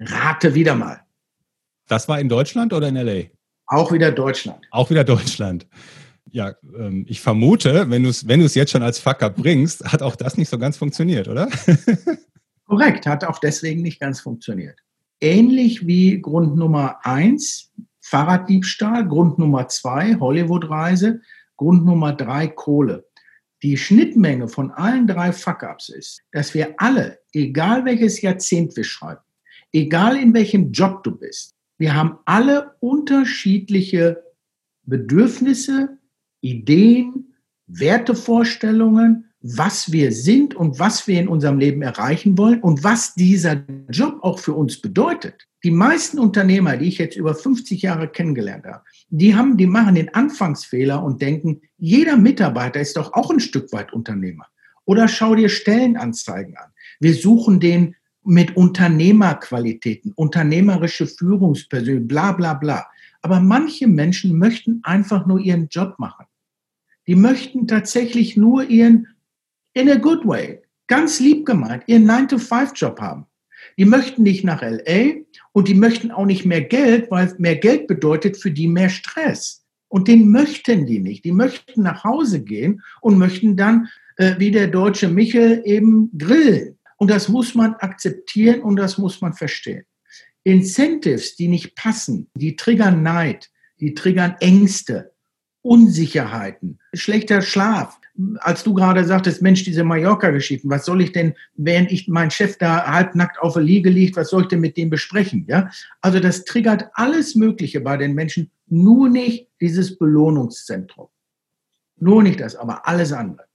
Rate 0.00 0.52
wieder 0.52 0.74
mal. 0.74 1.00
Das 1.86 2.08
war 2.08 2.18
in 2.18 2.28
Deutschland 2.28 2.72
oder 2.72 2.88
in 2.88 2.96
LA? 2.96 3.26
Auch 3.66 3.92
wieder 3.92 4.10
Deutschland. 4.10 4.66
Auch 4.72 4.90
wieder 4.90 5.04
Deutschland. 5.04 5.68
Ja, 6.32 6.54
ähm, 6.76 7.06
ich 7.08 7.20
vermute, 7.20 7.88
wenn 7.88 8.02
du 8.02 8.08
es 8.08 8.26
wenn 8.26 8.40
jetzt 8.40 8.72
schon 8.72 8.82
als 8.82 8.98
Fucker 8.98 9.30
bringst, 9.30 9.84
hat 9.84 10.02
auch 10.02 10.16
das 10.16 10.36
nicht 10.38 10.48
so 10.48 10.58
ganz 10.58 10.76
funktioniert, 10.76 11.28
oder? 11.28 11.48
Korrekt, 12.66 13.06
hat 13.06 13.22
auch 13.22 13.38
deswegen 13.38 13.82
nicht 13.82 14.00
ganz 14.00 14.18
funktioniert. 14.18 14.80
Ähnlich 15.20 15.86
wie 15.86 16.20
Grund 16.20 16.56
Nummer 16.56 16.96
eins, 17.04 17.70
Fahrraddiebstahl, 18.00 19.06
Grund 19.06 19.38
Nummer 19.38 19.68
zwei, 19.68 20.16
Hollywood-Reise, 20.18 21.20
Grund 21.56 21.84
Nummer 21.84 22.12
drei, 22.12 22.48
Kohle. 22.48 23.05
Die 23.66 23.76
Schnittmenge 23.76 24.46
von 24.46 24.70
allen 24.70 25.08
drei 25.08 25.32
Fuck-Ups 25.32 25.88
ist, 25.88 26.22
dass 26.30 26.54
wir 26.54 26.74
alle, 26.76 27.18
egal 27.32 27.84
welches 27.84 28.20
Jahrzehnt 28.22 28.76
wir 28.76 28.84
schreiben, 28.84 29.22
egal 29.72 30.16
in 30.16 30.32
welchem 30.34 30.70
Job 30.70 31.02
du 31.02 31.10
bist, 31.10 31.56
wir 31.76 31.92
haben 31.92 32.16
alle 32.26 32.76
unterschiedliche 32.78 34.22
Bedürfnisse, 34.84 35.98
Ideen, 36.42 37.34
Wertevorstellungen, 37.66 39.32
was 39.40 39.90
wir 39.90 40.12
sind 40.12 40.54
und 40.54 40.78
was 40.78 41.08
wir 41.08 41.18
in 41.18 41.26
unserem 41.26 41.58
Leben 41.58 41.82
erreichen 41.82 42.38
wollen 42.38 42.60
und 42.60 42.84
was 42.84 43.14
dieser 43.14 43.64
Job 43.90 44.20
auch 44.22 44.38
für 44.38 44.52
uns 44.52 44.80
bedeutet. 44.80 45.48
Die 45.64 45.72
meisten 45.72 46.20
Unternehmer, 46.20 46.76
die 46.76 46.86
ich 46.86 46.98
jetzt 46.98 47.16
über 47.16 47.34
50 47.34 47.82
Jahre 47.82 48.06
kennengelernt 48.06 48.64
habe, 48.64 48.84
die 49.08 49.34
haben, 49.34 49.56
die 49.56 49.66
machen 49.66 49.94
den 49.94 50.12
Anfangsfehler 50.14 51.02
und 51.02 51.22
denken, 51.22 51.60
jeder 51.78 52.16
Mitarbeiter 52.16 52.80
ist 52.80 52.96
doch 52.96 53.12
auch 53.12 53.30
ein 53.30 53.40
Stück 53.40 53.72
weit 53.72 53.92
Unternehmer. 53.92 54.46
Oder 54.84 55.08
schau 55.08 55.34
dir 55.34 55.48
Stellenanzeigen 55.48 56.56
an. 56.56 56.70
Wir 57.00 57.14
suchen 57.14 57.60
den 57.60 57.96
mit 58.24 58.56
Unternehmerqualitäten, 58.56 60.12
unternehmerische 60.16 61.06
Führungspersönlichkeit, 61.06 62.08
bla 62.08 62.32
bla 62.32 62.54
bla. 62.54 62.86
Aber 63.22 63.40
manche 63.40 63.86
Menschen 63.86 64.38
möchten 64.38 64.80
einfach 64.82 65.26
nur 65.26 65.40
ihren 65.40 65.68
Job 65.68 65.96
machen. 65.98 66.26
Die 67.06 67.14
möchten 67.14 67.68
tatsächlich 67.68 68.36
nur 68.36 68.64
ihren 68.68 69.08
in 69.74 69.90
a 69.90 69.96
good 69.96 70.26
way, 70.26 70.62
ganz 70.86 71.20
lieb 71.20 71.46
gemeint, 71.46 71.84
ihren 71.86 72.08
9-to-5-Job 72.10 73.00
haben. 73.00 73.26
Die 73.78 73.84
möchten 73.84 74.22
nicht 74.22 74.44
nach 74.44 74.62
LA 74.62 75.16
und 75.52 75.68
die 75.68 75.74
möchten 75.74 76.10
auch 76.10 76.24
nicht 76.24 76.44
mehr 76.44 76.62
Geld, 76.62 77.10
weil 77.10 77.34
mehr 77.38 77.56
Geld 77.56 77.86
bedeutet 77.86 78.36
für 78.36 78.50
die 78.50 78.68
mehr 78.68 78.88
Stress. 78.88 79.64
Und 79.88 80.08
den 80.08 80.30
möchten 80.30 80.86
die 80.86 80.98
nicht. 80.98 81.24
Die 81.24 81.32
möchten 81.32 81.82
nach 81.82 82.04
Hause 82.04 82.42
gehen 82.42 82.82
und 83.00 83.18
möchten 83.18 83.56
dann, 83.56 83.88
äh, 84.16 84.34
wie 84.38 84.50
der 84.50 84.68
deutsche 84.68 85.08
Michel, 85.08 85.62
eben 85.64 86.10
grillen. 86.16 86.78
Und 86.96 87.10
das 87.10 87.28
muss 87.28 87.54
man 87.54 87.74
akzeptieren 87.74 88.62
und 88.62 88.76
das 88.76 88.98
muss 88.98 89.20
man 89.20 89.34
verstehen. 89.34 89.84
Incentives, 90.42 91.36
die 91.36 91.48
nicht 91.48 91.74
passen, 91.74 92.30
die 92.34 92.56
triggern 92.56 93.02
Neid, 93.02 93.50
die 93.80 93.94
triggern 93.94 94.36
Ängste, 94.40 95.12
Unsicherheiten, 95.66 96.78
schlechter 96.94 97.42
Schlaf, 97.42 97.98
als 98.38 98.62
du 98.62 98.72
gerade 98.72 99.04
sagtest, 99.04 99.42
Mensch, 99.42 99.64
diese 99.64 99.82
Mallorca-Geschichten, 99.82 100.70
was 100.70 100.84
soll 100.84 101.02
ich 101.02 101.10
denn, 101.10 101.34
während 101.56 101.90
ich 101.90 102.06
mein 102.06 102.30
Chef 102.30 102.56
da 102.56 102.86
halbnackt 102.86 103.40
auf 103.40 103.54
der 103.54 103.62
Liege 103.62 103.90
liegt, 103.90 104.16
was 104.16 104.30
soll 104.30 104.42
ich 104.42 104.48
denn 104.48 104.60
mit 104.60 104.76
dem 104.76 104.90
besprechen? 104.90 105.44
Ja, 105.48 105.68
also 106.00 106.20
das 106.20 106.44
triggert 106.44 106.88
alles 106.94 107.34
Mögliche 107.34 107.80
bei 107.80 107.96
den 107.96 108.14
Menschen, 108.14 108.50
nur 108.68 109.08
nicht 109.08 109.48
dieses 109.60 109.98
Belohnungszentrum. 109.98 111.08
Nur 111.98 112.22
nicht 112.22 112.40
das, 112.40 112.54
aber 112.54 112.86
alles 112.86 113.12
andere. 113.12 113.46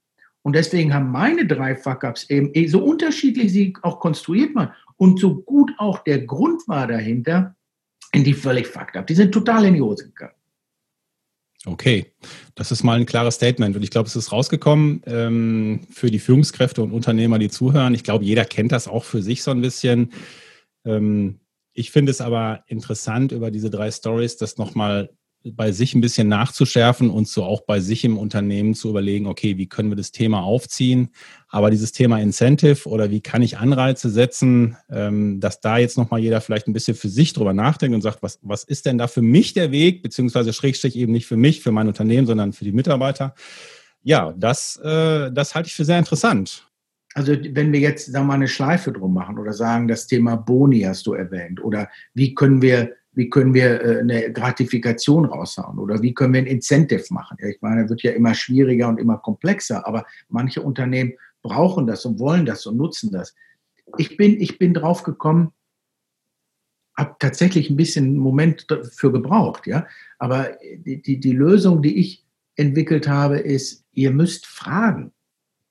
Und 0.42 0.54
deswegen 0.54 0.92
haben 0.92 1.10
meine 1.10 1.46
drei 1.46 1.74
Fuck-Ups 1.74 2.28
eben, 2.28 2.50
eh, 2.52 2.66
so 2.66 2.84
unterschiedlich 2.84 3.52
sie 3.52 3.74
auch 3.80 4.00
konstruiert 4.00 4.54
waren 4.54 4.72
und 4.98 5.18
so 5.18 5.36
gut 5.42 5.72
auch 5.78 6.00
der 6.00 6.26
Grund 6.26 6.68
war 6.68 6.86
dahinter, 6.86 7.56
in 8.12 8.22
die 8.22 8.34
völlig 8.34 8.66
fucked 8.66 8.96
up. 8.96 9.06
Die 9.06 9.14
sind 9.14 9.32
total 9.32 9.64
in 9.64 9.74
die 9.74 9.80
Hose 9.80 10.04
gegangen. 10.04 10.34
Okay, 11.64 12.12
das 12.56 12.72
ist 12.72 12.82
mal 12.82 12.98
ein 12.98 13.06
klares 13.06 13.36
Statement 13.36 13.76
und 13.76 13.84
ich 13.84 13.90
glaube, 13.90 14.08
es 14.08 14.16
ist 14.16 14.32
rausgekommen 14.32 15.02
ähm, 15.06 15.86
für 15.90 16.10
die 16.10 16.18
Führungskräfte 16.18 16.82
und 16.82 16.90
Unternehmer, 16.90 17.38
die 17.38 17.50
zuhören. 17.50 17.94
Ich 17.94 18.02
glaube, 18.02 18.24
jeder 18.24 18.44
kennt 18.44 18.72
das 18.72 18.88
auch 18.88 19.04
für 19.04 19.22
sich 19.22 19.44
so 19.44 19.52
ein 19.52 19.60
bisschen. 19.60 20.12
Ähm, 20.84 21.38
ich 21.72 21.92
finde 21.92 22.10
es 22.10 22.20
aber 22.20 22.64
interessant, 22.66 23.30
über 23.30 23.52
diese 23.52 23.70
drei 23.70 23.92
Stories 23.92 24.36
das 24.36 24.58
nochmal 24.58 25.10
bei 25.44 25.72
sich 25.72 25.94
ein 25.94 26.00
bisschen 26.00 26.28
nachzuschärfen 26.28 27.10
und 27.10 27.28
so 27.28 27.44
auch 27.44 27.62
bei 27.62 27.80
sich 27.80 28.04
im 28.04 28.16
Unternehmen 28.16 28.74
zu 28.74 28.88
überlegen, 28.88 29.26
okay, 29.26 29.58
wie 29.58 29.66
können 29.66 29.90
wir 29.90 29.96
das 29.96 30.12
Thema 30.12 30.42
aufziehen? 30.42 31.10
Aber 31.48 31.70
dieses 31.70 31.92
Thema 31.92 32.20
Incentive 32.20 32.88
oder 32.88 33.10
wie 33.10 33.20
kann 33.20 33.42
ich 33.42 33.58
Anreize 33.58 34.08
setzen, 34.08 34.76
ähm, 34.90 35.40
dass 35.40 35.60
da 35.60 35.78
jetzt 35.78 35.98
nochmal 35.98 36.20
jeder 36.20 36.40
vielleicht 36.40 36.68
ein 36.68 36.72
bisschen 36.72 36.96
für 36.96 37.08
sich 37.08 37.32
drüber 37.32 37.52
nachdenkt 37.52 37.94
und 37.94 38.02
sagt, 38.02 38.22
was, 38.22 38.38
was 38.42 38.64
ist 38.64 38.86
denn 38.86 38.98
da 38.98 39.08
für 39.08 39.22
mich 39.22 39.52
der 39.52 39.72
Weg, 39.72 40.02
beziehungsweise 40.02 40.52
Schrägstrich 40.52 40.96
eben 40.96 41.12
nicht 41.12 41.26
für 41.26 41.36
mich, 41.36 41.60
für 41.60 41.72
mein 41.72 41.88
Unternehmen, 41.88 42.26
sondern 42.26 42.52
für 42.52 42.64
die 42.64 42.72
Mitarbeiter. 42.72 43.34
Ja, 44.02 44.34
das, 44.36 44.76
äh, 44.82 45.30
das 45.32 45.54
halte 45.54 45.68
ich 45.68 45.74
für 45.74 45.84
sehr 45.84 45.98
interessant. 45.98 46.66
Also 47.14 47.36
wenn 47.50 47.72
wir 47.72 47.80
jetzt 47.80 48.12
wir 48.12 48.22
mal 48.22 48.34
eine 48.34 48.48
Schleife 48.48 48.92
drum 48.92 49.12
machen 49.12 49.38
oder 49.38 49.52
sagen, 49.52 49.86
das 49.86 50.06
Thema 50.06 50.36
Boni 50.36 50.80
hast 50.80 51.06
du 51.06 51.12
erwähnt 51.12 51.62
oder 51.62 51.88
wie 52.14 52.34
können 52.34 52.62
wir 52.62 52.94
wie 53.14 53.28
können 53.28 53.54
wir 53.54 53.82
äh, 53.82 54.00
eine 54.00 54.32
Gratifikation 54.32 55.24
raushauen 55.24 55.78
oder 55.78 56.02
wie 56.02 56.14
können 56.14 56.34
wir 56.34 56.40
ein 56.40 56.46
Incentive 56.46 57.04
machen. 57.10 57.36
Ich 57.40 57.60
meine, 57.60 57.88
wird 57.88 58.02
ja 58.02 58.12
immer 58.12 58.34
schwieriger 58.34 58.88
und 58.88 58.98
immer 58.98 59.18
komplexer, 59.18 59.86
aber 59.86 60.06
manche 60.28 60.62
Unternehmen 60.62 61.14
brauchen 61.42 61.86
das 61.86 62.04
und 62.04 62.18
wollen 62.18 62.46
das 62.46 62.66
und 62.66 62.76
nutzen 62.76 63.10
das. 63.12 63.34
Ich 63.98 64.16
bin, 64.16 64.40
ich 64.40 64.58
bin 64.58 64.74
drauf 64.74 65.02
gekommen, 65.02 65.52
habe 66.96 67.16
tatsächlich 67.18 67.70
ein 67.70 67.76
bisschen 67.76 68.04
einen 68.04 68.18
Moment 68.18 68.70
dafür 68.70 69.12
gebraucht, 69.12 69.66
ja. 69.66 69.86
Aber 70.18 70.56
die, 70.76 71.00
die, 71.02 71.20
die 71.20 71.32
Lösung, 71.32 71.82
die 71.82 71.98
ich 71.98 72.24
entwickelt 72.56 73.08
habe, 73.08 73.38
ist, 73.38 73.84
ihr 73.92 74.10
müsst 74.10 74.46
fragen. 74.46 75.12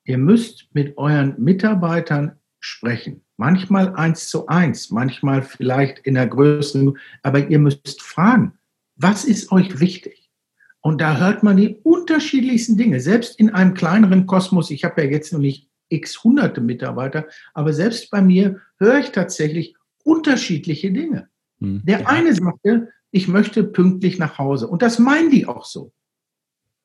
Ihr 0.04 0.18
müsst 0.18 0.68
mit 0.74 0.98
euren 0.98 1.36
Mitarbeitern 1.42 2.40
sprechen. 2.60 3.22
Manchmal 3.42 3.96
eins 3.96 4.30
zu 4.30 4.46
eins, 4.46 4.92
manchmal 4.92 5.42
vielleicht 5.42 5.98
in 6.06 6.14
der 6.14 6.28
Größe, 6.28 6.94
aber 7.24 7.50
ihr 7.50 7.58
müsst 7.58 8.00
fragen, 8.00 8.54
was 8.98 9.26
ist 9.26 9.52
euch 9.52 9.80
wichtig? 9.80 10.30
Und 10.82 11.02
da 11.02 11.18
hört 11.18 11.42
man 11.42 11.58
die 11.58 11.80
unterschiedlichsten 11.82 12.78
Dinge. 12.78 13.00
Selbst 13.00 13.40
in 13.40 13.50
einem 13.50 13.74
kleineren 13.74 14.28
Kosmos, 14.28 14.70
ich 14.70 14.84
habe 14.84 15.02
ja 15.02 15.10
jetzt 15.10 15.34
noch 15.34 15.40
nicht 15.40 15.72
x 15.90 16.24
hunderte 16.24 16.62
Mitarbeiter, 16.62 17.26
aber 17.56 17.74
selbst 17.74 18.12
bei 18.12 18.22
mir 18.22 18.62
höre 18.78 19.00
ich 19.00 19.10
tatsächlich 19.10 19.76
unterschiedliche 20.04 20.92
Dinge. 20.92 21.28
Hm. 21.62 21.82
Der 21.84 22.08
eine 22.08 22.36
sagte, 22.36 22.90
ich 23.10 23.28
möchte 23.28 23.64
pünktlich 23.64 24.20
nach 24.20 24.38
Hause. 24.38 24.68
Und 24.68 24.84
das 24.84 25.00
meinen 25.00 25.32
die 25.32 25.48
auch 25.48 25.66
so. 25.66 25.92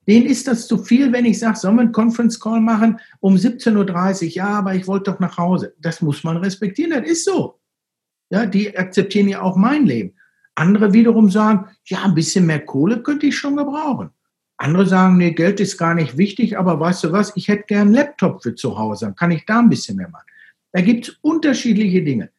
Denen 0.06 0.26
ist 0.26 0.46
das 0.46 0.68
zu 0.68 0.78
viel, 0.78 1.12
wenn 1.12 1.24
ich 1.24 1.38
sage, 1.38 1.56
sollen 1.56 1.76
wir 1.76 1.82
einen 1.82 1.92
Conference 1.92 2.38
Call 2.38 2.60
machen 2.60 3.00
um 3.20 3.34
17.30 3.34 4.26
Uhr? 4.26 4.30
Ja, 4.32 4.48
aber 4.50 4.74
ich 4.74 4.86
wollte 4.86 5.10
doch 5.10 5.20
nach 5.20 5.36
Hause. 5.36 5.74
Das 5.80 6.00
muss 6.00 6.22
man 6.22 6.36
respektieren, 6.36 6.92
das 6.92 7.10
ist 7.10 7.24
so. 7.24 7.58
Ja, 8.30 8.46
die 8.46 8.76
akzeptieren 8.76 9.28
ja 9.28 9.42
auch 9.42 9.56
mein 9.56 9.86
Leben. 9.86 10.14
Andere 10.54 10.92
wiederum 10.92 11.30
sagen, 11.30 11.66
ja, 11.84 12.04
ein 12.04 12.14
bisschen 12.14 12.46
mehr 12.46 12.64
Kohle 12.64 13.02
könnte 13.02 13.26
ich 13.26 13.36
schon 13.36 13.56
gebrauchen. 13.56 14.10
Andere 14.58 14.86
sagen, 14.86 15.18
nee, 15.18 15.32
Geld 15.32 15.60
ist 15.60 15.76
gar 15.76 15.94
nicht 15.94 16.16
wichtig, 16.16 16.56
aber 16.56 16.80
weißt 16.80 17.04
du 17.04 17.12
was, 17.12 17.36
ich 17.36 17.48
hätte 17.48 17.64
gern 17.66 17.88
einen 17.88 17.94
Laptop 17.94 18.42
für 18.42 18.54
zu 18.54 18.78
Hause, 18.78 19.06
dann 19.06 19.14
kann 19.14 19.30
ich 19.30 19.44
da 19.44 19.58
ein 19.58 19.68
bisschen 19.68 19.96
mehr 19.96 20.08
machen. 20.08 20.26
Da 20.72 20.80
gibt 20.80 21.08
es 21.08 21.18
unterschiedliche 21.20 22.02
Dinge. 22.02 22.30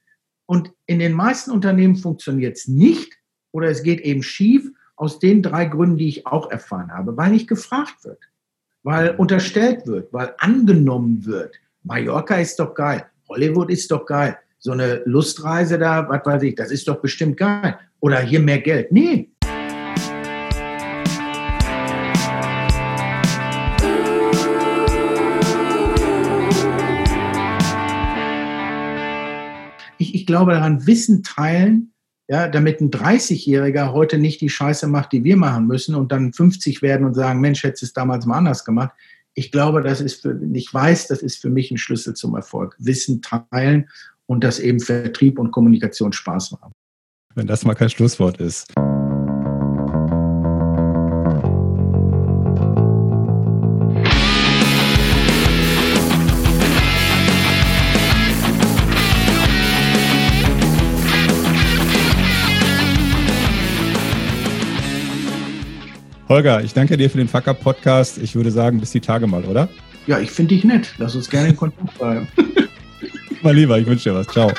Und 0.48 0.72
in 0.88 1.00
den 1.00 1.14
meisten 1.14 1.52
Unternehmen 1.52 1.96
funktioniert 1.96 2.58
es 2.58 2.68
nicht 2.68 3.14
oder 3.52 3.68
es 3.68 3.84
geht 3.84 4.02
eben 4.02 4.24
schief 4.24 4.72
aus 4.98 5.20
den 5.20 5.42
drei 5.42 5.66
Gründen, 5.66 5.98
die 5.98 6.10
ich 6.10 6.28
auch 6.28 6.52
erfahren 6.52 6.92
habe, 6.92 7.16
weil 7.16 7.32
nicht 7.32 7.48
gefragt 7.48 8.04
wird, 8.04 8.20
weil 8.84 9.12
unterstellt 9.12 9.88
wird, 9.88 10.12
weil 10.12 10.34
angenommen 10.40 11.26
wird. 11.26 11.56
Mallorca 11.84 12.36
ist 12.36 12.60
doch 12.60 12.74
geil, 12.74 13.06
Hollywood 13.30 13.70
ist 13.70 13.90
doch 13.90 14.06
geil, 14.06 14.38
so 14.60 14.72
eine 14.72 15.04
Lustreise 15.06 15.80
da, 15.80 16.10
was 16.10 16.26
weiß 16.26 16.44
ich, 16.44 16.56
das 16.56 16.72
ist 16.72 16.88
doch 16.90 17.00
bestimmt 17.00 17.38
geil. 17.38 17.80
Oder 18.00 18.20
hier 18.20 18.42
mehr 18.42 18.60
Geld. 18.60 18.92
Nee, 18.92 19.32
glaube 30.28 30.52
daran, 30.52 30.86
Wissen 30.86 31.24
teilen, 31.24 31.94
ja, 32.28 32.48
damit 32.48 32.82
ein 32.82 32.92
30-Jähriger 32.92 33.94
heute 33.94 34.18
nicht 34.18 34.42
die 34.42 34.50
Scheiße 34.50 34.88
macht, 34.88 35.14
die 35.14 35.24
wir 35.24 35.38
machen 35.38 35.68
müssen 35.68 35.96
und 35.96 36.12
dann 36.12 36.34
50 36.34 36.82
werden 36.82 37.06
und 37.06 37.14
sagen, 37.14 37.40
Mensch, 37.40 37.64
hättest 37.64 37.84
es 37.84 37.94
damals 37.94 38.26
mal 38.26 38.38
anders 38.38 38.66
gemacht. 38.66 38.94
Ich 39.34 39.52
glaube, 39.52 39.82
das 39.82 40.02
ist 40.02 40.22
für, 40.22 40.38
ich 40.54 40.74
weiß, 40.74 41.08
das 41.08 41.22
ist 41.22 41.38
für 41.42 41.50
mich 41.50 41.72
ein 41.72 41.78
Schlüssel 41.78 42.16
zum 42.16 42.36
Erfolg. 42.36 42.76
Wissen 42.80 43.22
teilen 43.22 43.90
und 44.26 44.44
dass 44.44 44.60
eben 44.60 44.80
Vertrieb 44.80 45.40
und 45.40 45.52
Kommunikation 45.52 46.12
Spaß 46.12 46.52
machen. 46.52 46.72
Wenn 47.36 47.48
das 47.48 47.64
mal 47.64 47.76
kein 47.76 47.90
Schlusswort 47.90 48.40
ist. 48.42 48.74
Holger, 66.30 66.62
ich 66.62 66.74
danke 66.74 66.98
dir 66.98 67.10
für 67.10 67.20
den 67.20 67.30
Fuck 67.30 67.48
Up 67.48 67.62
Podcast. 67.62 68.18
Ich 68.18 68.36
würde 68.36 68.52
sagen, 68.52 68.82
bis 68.82 68.92
die 68.92 69.00
Tage 69.00 69.28
mal, 69.28 69.46
oder? 69.46 69.70
Ja, 70.08 70.20
ich 70.20 70.30
finde 70.30 70.56
dich 70.56 70.66
nett. 70.66 70.94
Lass 70.98 71.16
uns 71.16 71.30
gerne 71.30 71.50
in 71.50 71.56
Kontakt 71.56 71.98
bleiben. 71.98 72.28
mal 73.42 73.56
lieber, 73.56 73.80
ich 73.80 73.86
wünsche 73.86 74.10
dir 74.10 74.16
was. 74.16 74.28
Ciao. 74.28 74.52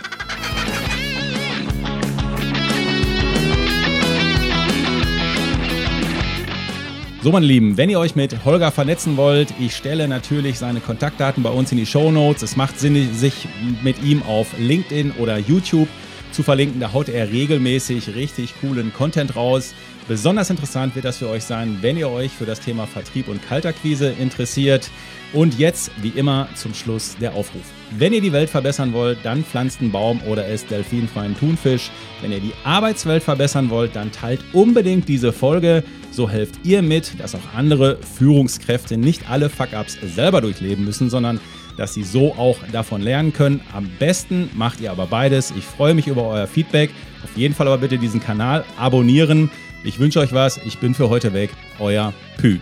So, 7.22 7.32
meine 7.32 7.44
Lieben, 7.44 7.76
wenn 7.76 7.90
ihr 7.90 7.98
euch 7.98 8.16
mit 8.16 8.46
Holger 8.46 8.70
vernetzen 8.70 9.18
wollt, 9.18 9.52
ich 9.60 9.76
stelle 9.76 10.08
natürlich 10.08 10.58
seine 10.58 10.80
Kontaktdaten 10.80 11.42
bei 11.42 11.50
uns 11.50 11.70
in 11.70 11.76
die 11.76 11.84
Show 11.84 12.10
Notes. 12.10 12.42
Es 12.42 12.56
macht 12.56 12.80
Sinn, 12.80 13.12
sich 13.12 13.46
mit 13.82 14.02
ihm 14.02 14.22
auf 14.22 14.58
LinkedIn 14.58 15.12
oder 15.18 15.36
YouTube 15.36 15.88
zu 16.32 16.42
verlinken. 16.42 16.80
Da 16.80 16.92
haut 16.92 17.08
er 17.08 17.30
regelmäßig 17.30 18.14
richtig 18.14 18.54
coolen 18.60 18.92
Content 18.92 19.36
raus. 19.36 19.74
Besonders 20.08 20.48
interessant 20.48 20.94
wird 20.94 21.04
das 21.04 21.18
für 21.18 21.28
euch 21.28 21.44
sein, 21.44 21.78
wenn 21.82 21.98
ihr 21.98 22.08
euch 22.08 22.32
für 22.32 22.46
das 22.46 22.60
Thema 22.60 22.86
Vertrieb 22.86 23.28
und 23.28 23.46
Kaltakquise 23.46 24.08
interessiert. 24.18 24.90
Und 25.34 25.58
jetzt, 25.58 25.90
wie 26.00 26.08
immer, 26.08 26.48
zum 26.54 26.72
Schluss 26.72 27.14
der 27.20 27.34
Aufruf. 27.34 27.64
Wenn 27.90 28.14
ihr 28.14 28.22
die 28.22 28.32
Welt 28.32 28.48
verbessern 28.48 28.94
wollt, 28.94 29.18
dann 29.22 29.44
pflanzt 29.44 29.80
einen 29.80 29.92
Baum 29.92 30.22
oder 30.22 30.48
esst 30.48 30.70
delfinfreien 30.70 31.36
Thunfisch. 31.38 31.90
Wenn 32.22 32.32
ihr 32.32 32.40
die 32.40 32.54
Arbeitswelt 32.64 33.22
verbessern 33.22 33.68
wollt, 33.68 33.94
dann 33.94 34.10
teilt 34.10 34.40
unbedingt 34.54 35.06
diese 35.06 35.32
Folge. 35.32 35.84
So 36.10 36.30
helft 36.30 36.54
ihr 36.64 36.80
mit, 36.80 37.20
dass 37.20 37.34
auch 37.34 37.54
andere 37.54 37.98
Führungskräfte 38.16 38.96
nicht 38.96 39.28
alle 39.30 39.50
Fuck-Ups 39.50 39.98
selber 40.14 40.40
durchleben 40.40 40.86
müssen, 40.86 41.10
sondern 41.10 41.38
dass 41.78 41.94
sie 41.94 42.02
so 42.02 42.34
auch 42.34 42.58
davon 42.70 43.00
lernen 43.00 43.32
können. 43.32 43.62
Am 43.72 43.88
besten 43.98 44.50
macht 44.54 44.80
ihr 44.80 44.90
aber 44.90 45.06
beides. 45.06 45.52
Ich 45.56 45.64
freue 45.64 45.94
mich 45.94 46.06
über 46.06 46.24
euer 46.24 46.46
Feedback. 46.46 46.90
Auf 47.24 47.34
jeden 47.36 47.54
Fall 47.54 47.66
aber 47.66 47.78
bitte 47.78 47.96
diesen 47.96 48.20
Kanal 48.20 48.64
abonnieren. 48.78 49.50
Ich 49.84 49.98
wünsche 49.98 50.20
euch 50.20 50.34
was. 50.34 50.58
Ich 50.66 50.78
bin 50.78 50.94
für 50.94 51.08
heute 51.08 51.32
weg. 51.32 51.50
Euer 51.78 52.12
Pü. 52.36 52.58